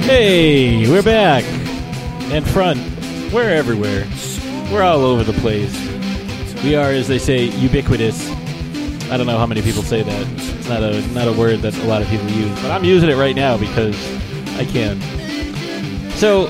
[0.05, 1.45] Hey, we're back.
[2.33, 2.79] And front,
[3.35, 4.07] we're everywhere.
[4.72, 5.75] We're all over the place.
[6.64, 8.31] We are, as they say, ubiquitous.
[9.11, 10.27] I don't know how many people say that.
[10.33, 13.11] It's not a not a word that a lot of people use, but I'm using
[13.11, 13.95] it right now because
[14.57, 15.03] I can.
[16.12, 16.45] So,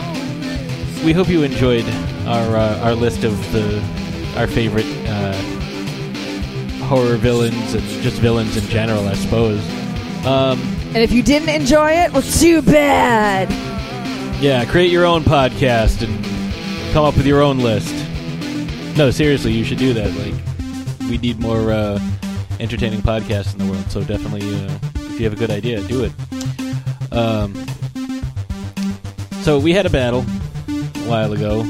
[1.04, 1.86] we hope you enjoyed
[2.28, 3.80] our uh, our list of the
[4.36, 5.53] our favorite uh,
[6.94, 9.60] horror villains and just villains in general, I suppose.
[10.24, 10.60] Um,
[10.94, 13.50] And if you didn't enjoy it, well, too bad.
[14.40, 16.24] Yeah, create your own podcast and
[16.92, 17.92] come up with your own list.
[18.96, 20.12] No, seriously, you should do that.
[20.14, 21.98] Like, we need more uh,
[22.60, 23.90] entertaining podcasts in the world.
[23.90, 26.12] So definitely, uh, if you have a good idea, do it.
[27.12, 27.54] Um,
[29.42, 30.20] so we had a battle
[30.68, 31.62] a while ago.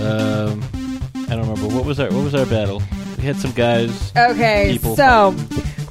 [0.00, 0.62] Um,
[1.28, 2.82] I don't remember what was our what was our battle.
[3.20, 4.12] Had some guys.
[4.16, 5.36] Okay, people so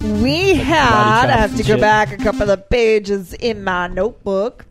[0.01, 1.79] we had, I have to go shit.
[1.79, 4.65] back a couple of pages in my notebook.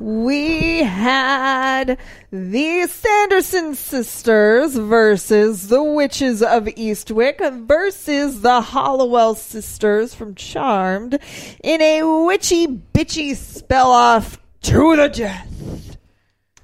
[0.00, 1.96] We had
[2.32, 11.20] the Sanderson sisters versus the Witches of Eastwick versus the Halliwell sisters from Charmed
[11.62, 15.96] in a witchy bitchy spell off to the death.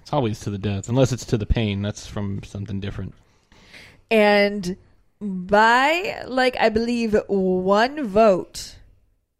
[0.03, 1.83] It's always to the death, unless it's to the pain.
[1.83, 3.15] That's from something different.
[4.11, 4.77] And
[5.21, 8.77] by, like, I believe one vote,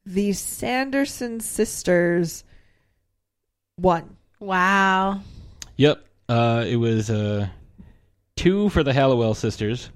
[0.05, 2.45] the Sanderson sisters
[3.79, 4.17] won.
[4.39, 5.21] Wow.
[5.77, 6.05] Yep.
[6.29, 7.49] Uh, it was uh,
[8.37, 9.91] two for the Halliwell sisters,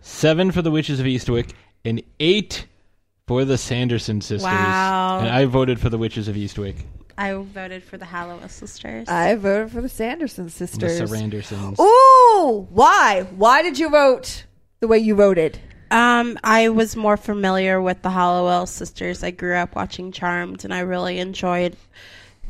[0.00, 1.52] seven for the Witches of Eastwick,
[1.84, 2.66] and eight
[3.26, 4.44] for the Sanderson sisters.
[4.44, 5.20] Wow.
[5.20, 6.76] And I voted for the Witches of Eastwick.
[7.18, 9.08] I voted for the Halliwell sisters.
[9.08, 10.98] I voted for the Sanderson sisters.
[10.98, 11.10] The sisters.
[11.10, 11.80] Sarandersons.
[11.80, 13.26] Ooh, why?
[13.36, 14.44] Why did you vote
[14.80, 15.58] the way you voted?
[15.90, 19.24] Um, I was more familiar with the Halliwell sisters.
[19.24, 21.76] I grew up watching Charmed, and I really enjoyed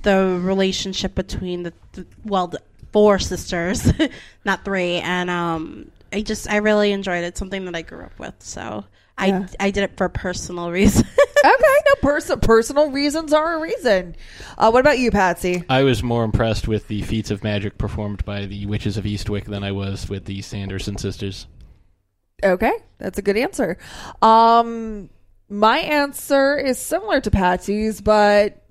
[0.03, 2.61] the relationship between the, the well, the
[2.93, 3.93] four sisters,
[4.45, 4.97] not three.
[4.97, 7.37] And um, I just I really enjoyed it.
[7.39, 8.35] Something that I grew up with.
[8.41, 8.85] So
[9.21, 9.47] Yeah.
[9.61, 11.07] I I did it for personal reasons.
[11.45, 14.17] okay, no pers- personal reasons are a reason.
[14.57, 15.63] Uh, what about you, Patsy?
[15.69, 19.45] I was more impressed with the feats of magic performed by the Witches of Eastwick
[19.45, 21.47] than I was with the Sanderson sisters.
[22.43, 23.79] Okay, that's a good answer.
[24.23, 25.11] Um,
[25.49, 28.63] my answer is similar to Patsy's, but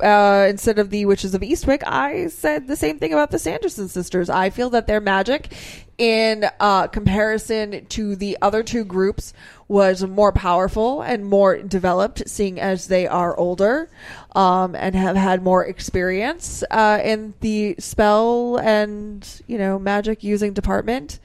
[0.00, 3.88] uh, instead of the Witches of Eastwick, I said the same thing about the Sanderson
[3.88, 4.28] sisters.
[4.28, 5.52] I feel that their magic,
[5.96, 9.32] in uh, comparison to the other two groups,
[9.68, 13.90] was more powerful and more developed, seeing as they are older
[14.34, 20.52] um, and have had more experience uh, in the spell and you know magic using
[20.52, 21.20] department.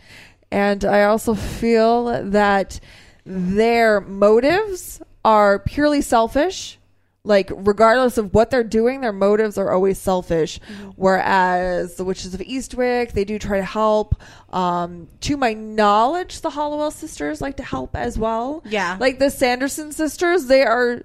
[0.54, 2.80] And I also feel that
[3.26, 6.78] their motives are purely selfish.
[7.24, 10.60] Like, regardless of what they're doing, their motives are always selfish.
[10.96, 14.22] Whereas the Witches of Eastwick, they do try to help.
[14.52, 18.62] Um, to my knowledge, the Halliwell sisters like to help as well.
[18.64, 18.98] Yeah.
[19.00, 21.02] Like the Sanderson sisters, they are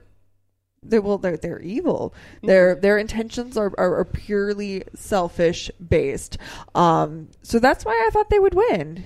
[0.82, 2.14] they well they're they're evil.
[2.42, 6.36] Their their intentions are, are, are purely selfish based.
[6.74, 9.04] Um so that's why I thought they would win.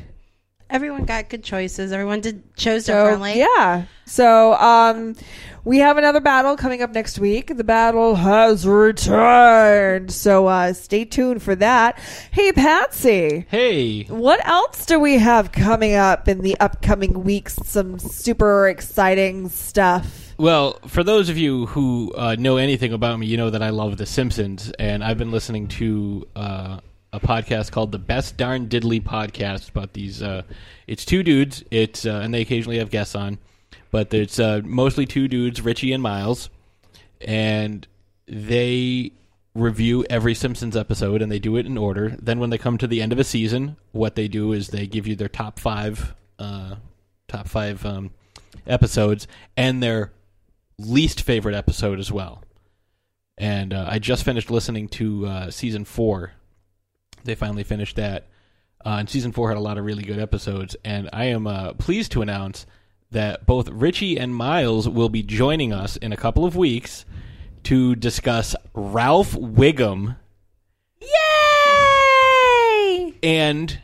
[0.72, 1.92] Everyone got good choices.
[1.92, 3.38] Everyone did chose So differently.
[3.38, 3.84] yeah.
[4.06, 5.14] So um
[5.64, 7.56] we have another battle coming up next week.
[7.56, 10.10] The battle has returned.
[10.10, 11.98] So uh stay tuned for that.
[12.30, 13.46] Hey Patsy.
[13.48, 14.04] Hey.
[14.04, 17.56] What else do we have coming up in the upcoming weeks?
[17.64, 20.34] Some super exciting stuff.
[20.38, 23.68] Well, for those of you who uh, know anything about me, you know that I
[23.68, 26.80] love The Simpsons, and I've been listening to uh,
[27.12, 30.22] a podcast called the Best Darn Diddly Podcast about these.
[30.22, 30.42] Uh,
[30.86, 31.62] it's two dudes.
[31.70, 33.38] It's uh, and they occasionally have guests on,
[33.90, 36.48] but it's uh, mostly two dudes, Richie and Miles,
[37.20, 37.86] and
[38.26, 39.12] they
[39.54, 42.16] review every Simpsons episode and they do it in order.
[42.20, 44.86] Then when they come to the end of a season, what they do is they
[44.86, 46.76] give you their top five, uh,
[47.28, 48.10] top five um,
[48.66, 49.26] episodes
[49.56, 50.12] and their
[50.78, 52.42] least favorite episode as well.
[53.36, 56.32] And uh, I just finished listening to uh, season four.
[57.24, 58.28] They finally finished that.
[58.84, 60.76] Uh, and season four had a lot of really good episodes.
[60.84, 62.66] And I am uh, pleased to announce
[63.12, 67.04] that both Richie and Miles will be joining us in a couple of weeks
[67.64, 70.16] to discuss Ralph Wiggum.
[71.00, 71.08] Yay!
[73.22, 73.78] And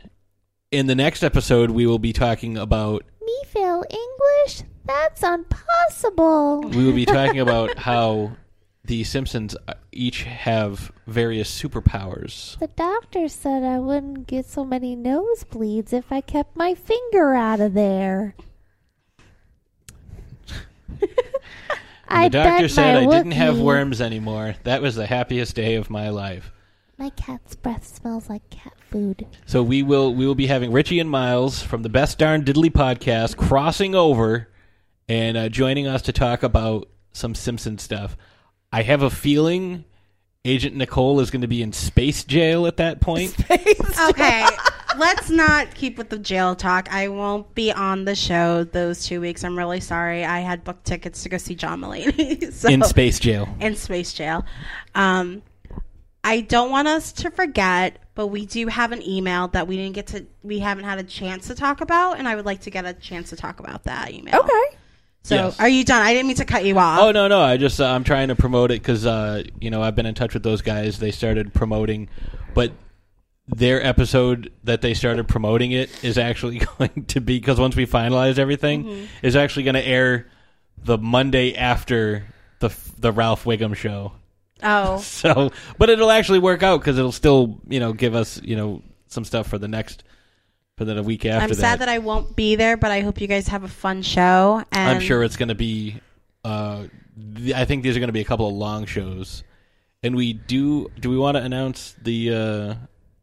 [0.71, 4.63] in the next episode, we will be talking about Me fail English?
[4.85, 6.61] That's impossible.
[6.61, 8.31] we will be talking about how
[8.89, 12.57] the Simpsons uh, each have various superpowers.
[12.57, 17.59] The doctor said I wouldn't get so many nosebleeds if I kept my finger out
[17.59, 18.33] of there.
[22.09, 24.55] I the doctor said I didn't have worms anymore.
[24.63, 26.51] That was the happiest day of my life.
[26.97, 29.27] My cat's breath smells like cat food.
[29.45, 32.71] So we will we will be having Richie and Miles from the Best Darn Diddly
[32.71, 34.49] podcast crossing over
[35.07, 38.17] and uh, joining us to talk about some Simpson stuff.
[38.71, 39.85] I have a feeling
[40.45, 43.35] Agent Nicole is going to be in space jail at that point.
[44.09, 44.45] okay,
[44.97, 46.91] let's not keep with the jail talk.
[46.93, 49.43] I won't be on the show those two weeks.
[49.43, 50.23] I'm really sorry.
[50.23, 53.49] I had booked tickets to go see John Mulaney so, In space jail.
[53.59, 54.45] In space jail.
[54.95, 55.41] Um,
[56.23, 59.95] I don't want us to forget, but we do have an email that we didn't
[59.95, 60.25] get to.
[60.41, 62.93] We haven't had a chance to talk about, and I would like to get a
[62.93, 64.39] chance to talk about that email.
[64.39, 64.77] Okay.
[65.23, 65.59] So, Yes.
[65.59, 66.01] are you done?
[66.01, 66.99] I didn't mean to cut you off.
[67.01, 67.41] Oh no, no.
[67.41, 70.15] I just uh, I'm trying to promote it because uh, you know I've been in
[70.15, 70.97] touch with those guys.
[70.99, 72.09] They started promoting,
[72.53, 72.71] but
[73.47, 77.85] their episode that they started promoting it is actually going to be because once we
[77.85, 79.07] finalize everything, Mhm.
[79.21, 80.27] is actually going to air
[80.83, 82.25] the Monday after
[82.59, 84.13] the the Ralph Wiggum show.
[84.63, 84.97] Oh.
[85.01, 88.81] So, but it'll actually work out because it'll still you know give us you know
[89.07, 90.03] some stuff for the next
[90.79, 91.55] for the week after I'm that.
[91.55, 94.63] sad that I won't be there, but I hope you guys have a fun show.
[94.71, 95.99] And I'm sure it's going to be.
[96.45, 96.85] Uh,
[97.35, 99.43] th- I think these are going to be a couple of long shows,
[100.01, 100.89] and we do.
[100.97, 102.75] Do we want to announce the uh,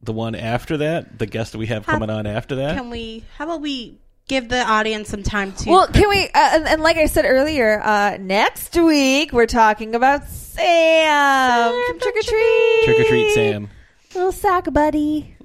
[0.02, 1.18] the one after that?
[1.18, 2.76] The guest that we have How- coming on after that.
[2.76, 3.24] Can we?
[3.38, 5.70] How about we give the audience some time to?
[5.70, 6.24] Well, can we?
[6.26, 12.00] Uh, and, and like I said earlier, uh, next week we're talking about Sam from
[12.00, 12.84] Trick or Treat.
[12.84, 13.70] Trick or treat, Sam.
[14.14, 15.35] Little sack buddy.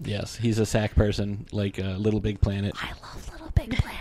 [0.00, 2.74] Yes, he's a sack person, like uh, Little Big Planet.
[2.80, 3.98] I love Little Big Planet.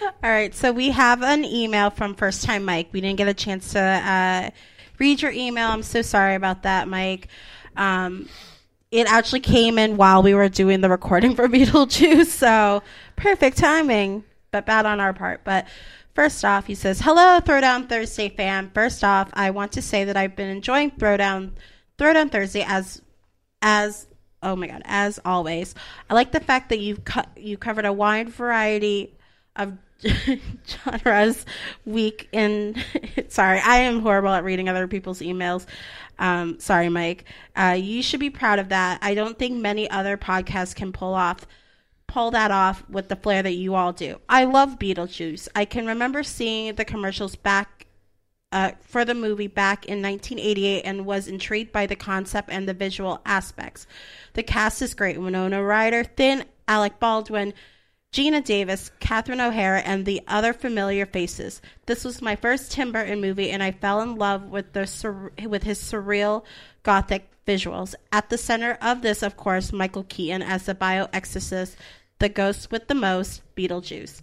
[0.02, 2.88] All right, so we have an email from First Time Mike.
[2.92, 4.50] We didn't get a chance to uh,
[4.98, 5.68] read your email.
[5.68, 7.28] I'm so sorry about that, Mike.
[7.76, 8.28] Um,
[8.90, 12.82] it actually came in while we were doing the recording for Beetlejuice, so
[13.14, 15.44] perfect timing, but bad on our part.
[15.44, 15.66] But
[16.14, 18.70] first off, he says, "Hello, Throwdown Thursday fam.
[18.74, 21.52] First off, I want to say that I've been enjoying Throwdown
[21.98, 23.00] Throwdown Thursday as
[23.62, 24.06] as
[24.42, 25.74] oh my god as always
[26.10, 29.14] i like the fact that you've cut you covered a wide variety
[29.56, 29.76] of
[30.66, 31.46] genres
[31.84, 32.74] week in
[33.28, 35.66] sorry i am horrible at reading other people's emails.
[36.18, 37.24] Um, sorry mike.
[37.56, 38.98] Uh, you should be proud of that.
[39.02, 41.46] I don't think many other podcasts can pull off
[42.12, 44.20] pull that off with the flair that you all do.
[44.28, 45.48] I love beetlejuice.
[45.54, 47.81] I can remember seeing the commercials back
[48.52, 52.74] uh, for the movie back in 1988 and was intrigued by the concept and the
[52.74, 53.86] visual aspects.
[54.34, 57.54] The cast is great Winona Ryder, Thin, Alec Baldwin,
[58.12, 61.62] Geena Davis, Catherine O'Hara, and the other familiar faces.
[61.86, 65.32] This was my first Tim Burton movie, and I fell in love with the sur-
[65.46, 66.44] with his surreal
[66.82, 67.94] gothic visuals.
[68.12, 71.74] At the center of this, of course, Michael Keaton as the bioexorcist,
[72.18, 74.20] the ghost with the most, Beetlejuice.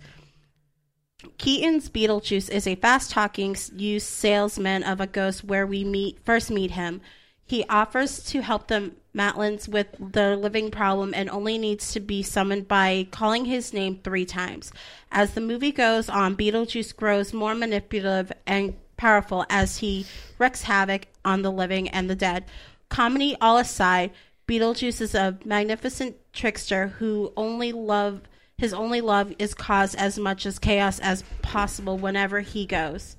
[1.37, 6.49] Keaton's Beetlejuice is a fast talking used salesman of a ghost where we meet first
[6.49, 7.01] meet him.
[7.45, 12.21] He offers to help the Maitlands with their living problem and only needs to be
[12.21, 14.71] summoned by calling his name three times.
[15.11, 20.05] As the movie goes on, Beetlejuice grows more manipulative and powerful as he
[20.37, 22.45] wreaks havoc on the living and the dead.
[22.89, 24.11] Comedy all aside,
[24.47, 28.21] Beetlejuice is a magnificent trickster who only love
[28.59, 33.15] his only love is cause as much as chaos as possible whenever he goes.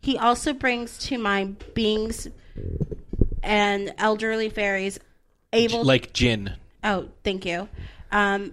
[0.00, 2.28] He also brings to mind beings
[3.44, 4.98] and elderly fairies
[5.52, 6.54] able like Jin.
[6.82, 7.68] Oh, thank you.
[8.10, 8.52] Um,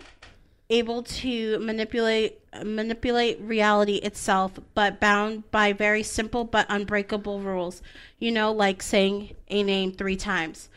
[0.69, 7.81] able to manipulate manipulate reality itself, but bound by very simple but unbreakable rules.
[8.19, 10.69] You know, like saying a name three times.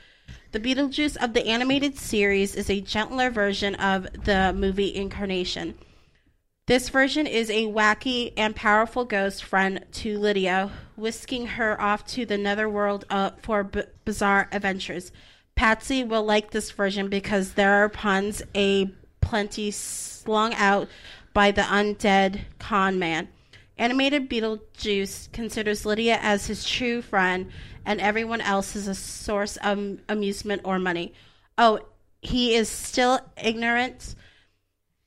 [0.56, 5.74] The Beetlejuice of the animated series is a gentler version of the movie incarnation.
[6.66, 12.24] This version is a wacky and powerful ghost friend to Lydia, whisking her off to
[12.24, 15.12] the netherworld uh, for b- bizarre adventures.
[15.56, 20.88] Patsy will like this version because there are puns a plenty slung out
[21.34, 23.28] by the undead con man.
[23.78, 27.50] Animated Beetlejuice considers Lydia as his true friend,
[27.84, 31.12] and everyone else is a source of amusement or money.
[31.58, 31.80] Oh,
[32.22, 34.14] he is still ignorant,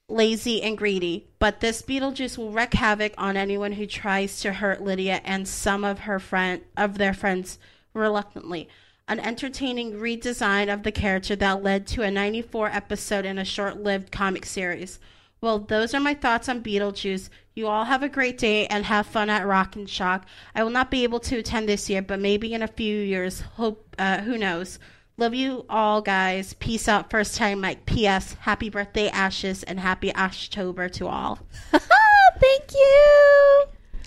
[0.07, 4.81] lazy, and greedy, but this Beetlejuice will wreak havoc on anyone who tries to hurt
[4.81, 7.57] Lydia and some of her friend of their friends
[7.93, 8.69] reluctantly.
[9.07, 14.11] An entertaining redesign of the character that led to a 94 episode in a short-lived
[14.11, 14.99] comic series.
[15.41, 17.29] Well, those are my thoughts on Beetlejuice.
[17.59, 20.25] You all have a great day and have fun at Rock and Shock.
[20.55, 23.41] I will not be able to attend this year, but maybe in a few years.
[23.41, 24.79] Hope uh, who knows.
[25.17, 26.53] Love you all, guys.
[26.53, 27.09] Peace out.
[27.09, 27.85] First time, Mike.
[27.85, 28.35] P.S.
[28.39, 31.39] Happy birthday, Ashes, and happy Ashtober to all.
[31.71, 33.63] Thank you.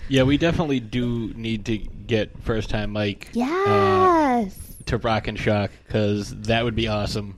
[0.09, 4.77] Yeah, we definitely do need to get first time Mike uh, Yes.
[4.87, 7.37] to Rock and Shock because that would be awesome.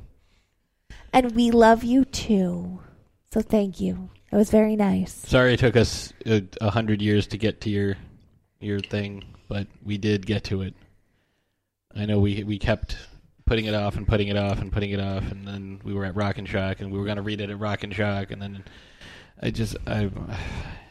[1.11, 2.79] and we love you too.
[3.33, 4.11] So thank you.
[4.35, 5.13] It was very nice.
[5.13, 7.95] Sorry it took us a, a hundred years to get to your
[8.59, 10.73] your thing, but we did get to it.
[11.95, 12.97] I know we we kept
[13.45, 16.03] putting it off and putting it off and putting it off, and then we were
[16.03, 18.31] at Rock and Shock, and we were going to read it at Rock and Shock,
[18.31, 18.65] and then
[19.41, 20.11] I just I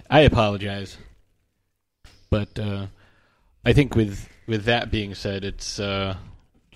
[0.08, 0.96] I apologize,
[2.30, 2.86] but uh,
[3.62, 6.16] I think with with that being said, it's uh,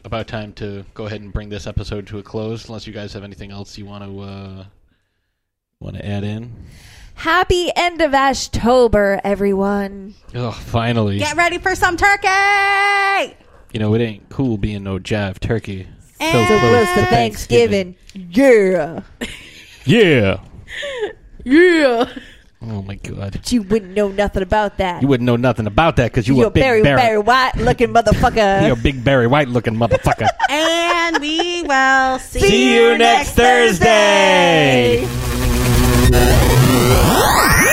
[0.05, 2.69] about time to go ahead and bring this episode to a close.
[2.69, 4.65] Unless you guys have anything else you want to uh,
[5.81, 6.53] want to add in.
[7.15, 10.15] Happy end of Ashtober, everyone.
[10.35, 11.19] Oh, finally!
[11.19, 12.27] Get ready for some turkey!
[13.73, 15.87] You know, it ain't cool being no jive turkey.
[16.21, 17.97] And- So close to Thanksgiving.
[18.15, 19.03] Yeah.
[19.85, 20.41] Yeah.
[21.45, 22.13] Yeah.
[22.61, 23.33] Oh my god.
[23.33, 25.01] But you wouldn't know nothing about that.
[25.01, 26.97] You wouldn't know nothing about that because you You're a big Barry, Barry.
[27.01, 28.63] Barry White looking motherfucker.
[28.67, 30.27] You're a big Barry White looking motherfucker.
[30.51, 35.07] and we will see, See you next Thursday.
[35.07, 35.28] Thursday.
[36.11, 37.68] Yeah.